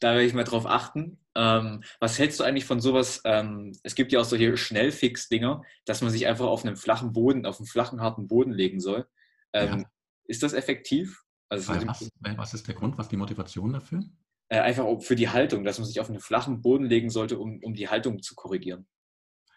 Da 0.00 0.12
werde 0.12 0.24
ich 0.24 0.34
mal 0.34 0.44
drauf 0.44 0.66
achten. 0.66 1.18
Ähm, 1.34 1.82
was 1.98 2.18
hältst 2.18 2.38
du 2.38 2.44
eigentlich 2.44 2.64
von 2.64 2.80
sowas? 2.80 3.20
Ähm, 3.24 3.76
es 3.82 3.96
gibt 3.96 4.12
ja 4.12 4.20
auch 4.20 4.24
solche 4.24 4.56
Schnellfix-Dinger, 4.56 5.62
dass 5.84 6.02
man 6.02 6.12
sich 6.12 6.28
einfach 6.28 6.46
auf 6.46 6.64
einem 6.64 6.76
flachen 6.76 7.12
Boden, 7.12 7.46
auf 7.46 7.58
einen 7.58 7.66
flachen, 7.66 8.00
harten 8.00 8.28
Boden 8.28 8.52
legen 8.52 8.78
soll. 8.78 9.08
Ähm, 9.52 9.80
ja. 9.80 9.90
Ist 10.24 10.44
das 10.44 10.52
effektiv? 10.52 11.24
Also 11.48 11.72
was, 11.72 12.10
was, 12.36 12.54
ist 12.54 12.68
der 12.68 12.74
Grund, 12.74 12.98
was 12.98 13.08
die 13.08 13.16
Motivation 13.16 13.72
dafür? 13.72 14.04
Äh, 14.48 14.60
einfach 14.60 14.86
für 15.00 15.16
die 15.16 15.28
Haltung, 15.28 15.64
dass 15.64 15.78
man 15.78 15.86
sich 15.86 16.00
auf 16.00 16.08
einen 16.08 16.20
flachen 16.20 16.62
Boden 16.62 16.86
legen 16.86 17.10
sollte, 17.10 17.38
um, 17.38 17.60
um 17.62 17.74
die 17.74 17.88
Haltung 17.88 18.22
zu 18.22 18.34
korrigieren. 18.34 18.86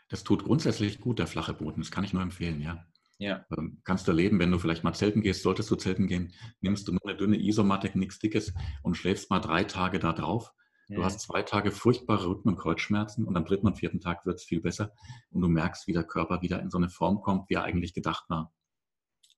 Das 0.09 0.23
tut 0.23 0.43
grundsätzlich 0.43 0.99
gut, 0.99 1.19
der 1.19 1.27
flache 1.27 1.53
Boden. 1.53 1.81
Das 1.81 1.91
kann 1.91 2.03
ich 2.03 2.11
nur 2.11 2.21
empfehlen, 2.21 2.61
ja. 2.61 2.85
Ja. 3.17 3.45
Ähm, 3.55 3.81
kannst 3.83 4.07
du 4.07 4.11
erleben, 4.11 4.39
wenn 4.39 4.51
du 4.51 4.57
vielleicht 4.57 4.83
mal 4.83 4.93
zelten 4.93 5.21
gehst, 5.21 5.43
solltest 5.43 5.69
du 5.69 5.75
zelten 5.75 6.07
gehen, 6.07 6.33
nimmst 6.59 6.87
du 6.87 6.91
nur 6.91 7.01
eine 7.05 7.15
dünne 7.15 7.37
Isomatte, 7.37 7.91
nichts 7.97 8.17
Dickes 8.17 8.51
und 8.81 8.95
schläfst 8.95 9.29
mal 9.29 9.39
drei 9.39 9.63
Tage 9.63 9.99
da 9.99 10.11
drauf. 10.11 10.51
Ja. 10.87 10.97
Du 10.97 11.03
hast 11.05 11.21
zwei 11.21 11.43
Tage 11.43 11.71
furchtbare 11.71 12.27
Rücken- 12.27 12.49
und 12.49 12.57
Kreuzschmerzen 12.57 13.25
und 13.25 13.37
am 13.37 13.45
dritten 13.45 13.67
und 13.67 13.77
vierten 13.77 14.01
Tag 14.01 14.25
wird 14.25 14.39
es 14.39 14.43
viel 14.43 14.59
besser 14.59 14.91
und 15.29 15.41
du 15.41 15.47
merkst, 15.47 15.87
wie 15.87 15.93
der 15.93 16.03
Körper 16.03 16.41
wieder 16.41 16.59
in 16.61 16.71
so 16.71 16.79
eine 16.79 16.89
Form 16.89 17.21
kommt, 17.21 17.49
wie 17.49 17.53
er 17.53 17.63
eigentlich 17.63 17.93
gedacht 17.93 18.25
war. 18.27 18.51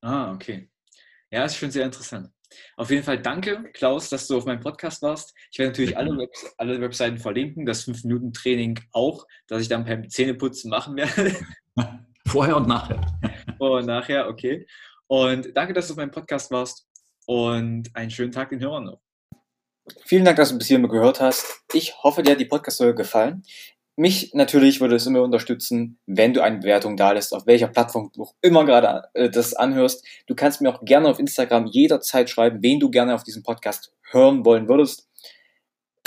Ah, 0.02 0.34
okay. 0.34 0.72
Ja, 1.30 1.44
ist 1.44 1.58
schon 1.58 1.70
sehr 1.72 1.86
interessant. 1.86 2.30
Auf 2.78 2.90
jeden 2.90 3.04
Fall 3.04 3.22
danke, 3.22 3.72
Klaus, 3.74 4.10
dass 4.10 4.28
du 4.28 4.38
auf 4.38 4.46
meinem 4.46 4.60
Podcast 4.60 5.02
warst. 5.02 5.34
Ich 5.52 5.60
werde 5.60 5.72
natürlich 5.72 5.98
alle, 5.98 6.18
Webs 6.18 6.54
alle 6.58 6.82
Webseiten 6.82 7.18
verlinken, 7.18 7.66
das 7.66 7.88
5-Minuten-Training 7.88 8.80
auch, 8.92 9.26
das 9.48 9.62
ich 9.62 9.68
dann 9.68 9.86
beim 9.86 10.10
Zähneputzen 10.10 10.70
machen 10.70 10.96
werde. 10.96 11.36
Vorher 12.28 12.58
und 12.58 12.68
nachher. 12.68 13.02
Vorher 13.58 13.80
und 13.80 13.86
nachher, 13.86 14.28
okay. 14.30 14.66
Und 15.08 15.56
danke, 15.56 15.74
dass 15.74 15.88
du 15.88 15.94
auf 15.94 15.98
meinem 15.98 16.12
Podcast 16.12 16.52
warst 16.52 16.88
und 17.26 17.96
einen 17.96 18.12
schönen 18.12 18.32
Tag 18.32 18.50
den 18.50 18.62
Hörern 18.62 18.86
noch. 18.86 19.02
Vielen 20.06 20.24
Dank, 20.24 20.38
dass 20.38 20.50
du 20.50 20.58
bis 20.58 20.68
hierhin 20.68 20.88
gehört 20.88 21.20
hast. 21.20 21.64
Ich 21.74 22.04
hoffe, 22.04 22.24
dir 22.24 22.32
hat 22.32 22.40
die 22.40 22.46
Podcast-Folge 22.46 22.96
gefallen. 22.96 23.44
Mich 23.96 24.34
natürlich 24.34 24.82
würde 24.82 24.96
es 24.96 25.06
immer 25.06 25.22
unterstützen, 25.22 26.00
wenn 26.08 26.34
du 26.34 26.42
eine 26.42 26.58
Bewertung 26.58 26.98
da 26.98 27.12
lässt, 27.12 27.34
auf 27.34 27.46
welcher 27.46 27.68
Plattform 27.68 28.12
du 28.16 28.24
auch 28.24 28.34
immer 28.42 28.66
gerade 28.66 29.08
äh, 29.14 29.30
das 29.30 29.54
anhörst. 29.54 30.04
Du 30.26 30.34
kannst 30.34 30.62
mir 30.62 30.74
auch 30.74 30.84
gerne 30.84 31.08
auf 31.08 31.20
Instagram 31.20 31.68
jederzeit 31.68 32.30
schreiben, 32.30 32.64
wen 32.64 32.80
du 32.80 32.90
gerne 32.90 33.14
auf 33.14 33.24
diesem 33.24 33.44
Podcast 33.44 33.94
hören 34.10 34.46
wollen 34.46 34.68
würdest. 34.68 35.08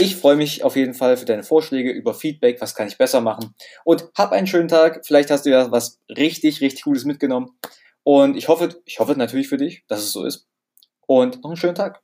Ich 0.00 0.16
freue 0.16 0.36
mich 0.36 0.64
auf 0.64 0.76
jeden 0.76 0.94
Fall 0.94 1.16
für 1.16 1.24
deine 1.24 1.44
Vorschläge 1.44 1.90
über 1.90 2.12
Feedback, 2.12 2.60
was 2.60 2.74
kann 2.74 2.88
ich 2.88 2.98
besser 2.98 3.20
machen. 3.20 3.54
Und 3.84 4.10
hab 4.16 4.32
einen 4.32 4.46
schönen 4.46 4.68
Tag. 4.68 5.06
Vielleicht 5.06 5.30
hast 5.30 5.46
du 5.46 5.50
ja 5.50 5.70
was 5.70 6.00
richtig, 6.08 6.60
richtig 6.60 6.82
Gutes 6.82 7.04
mitgenommen. 7.04 7.56
Und 8.02 8.36
ich 8.36 8.48
hoffe, 8.48 8.80
ich 8.84 8.98
hoffe 8.98 9.14
natürlich 9.16 9.48
für 9.48 9.56
dich, 9.56 9.84
dass 9.88 10.00
es 10.00 10.12
so 10.12 10.24
ist. 10.24 10.48
Und 11.06 11.42
noch 11.42 11.50
einen 11.50 11.56
schönen 11.56 11.76
Tag. 11.76 12.02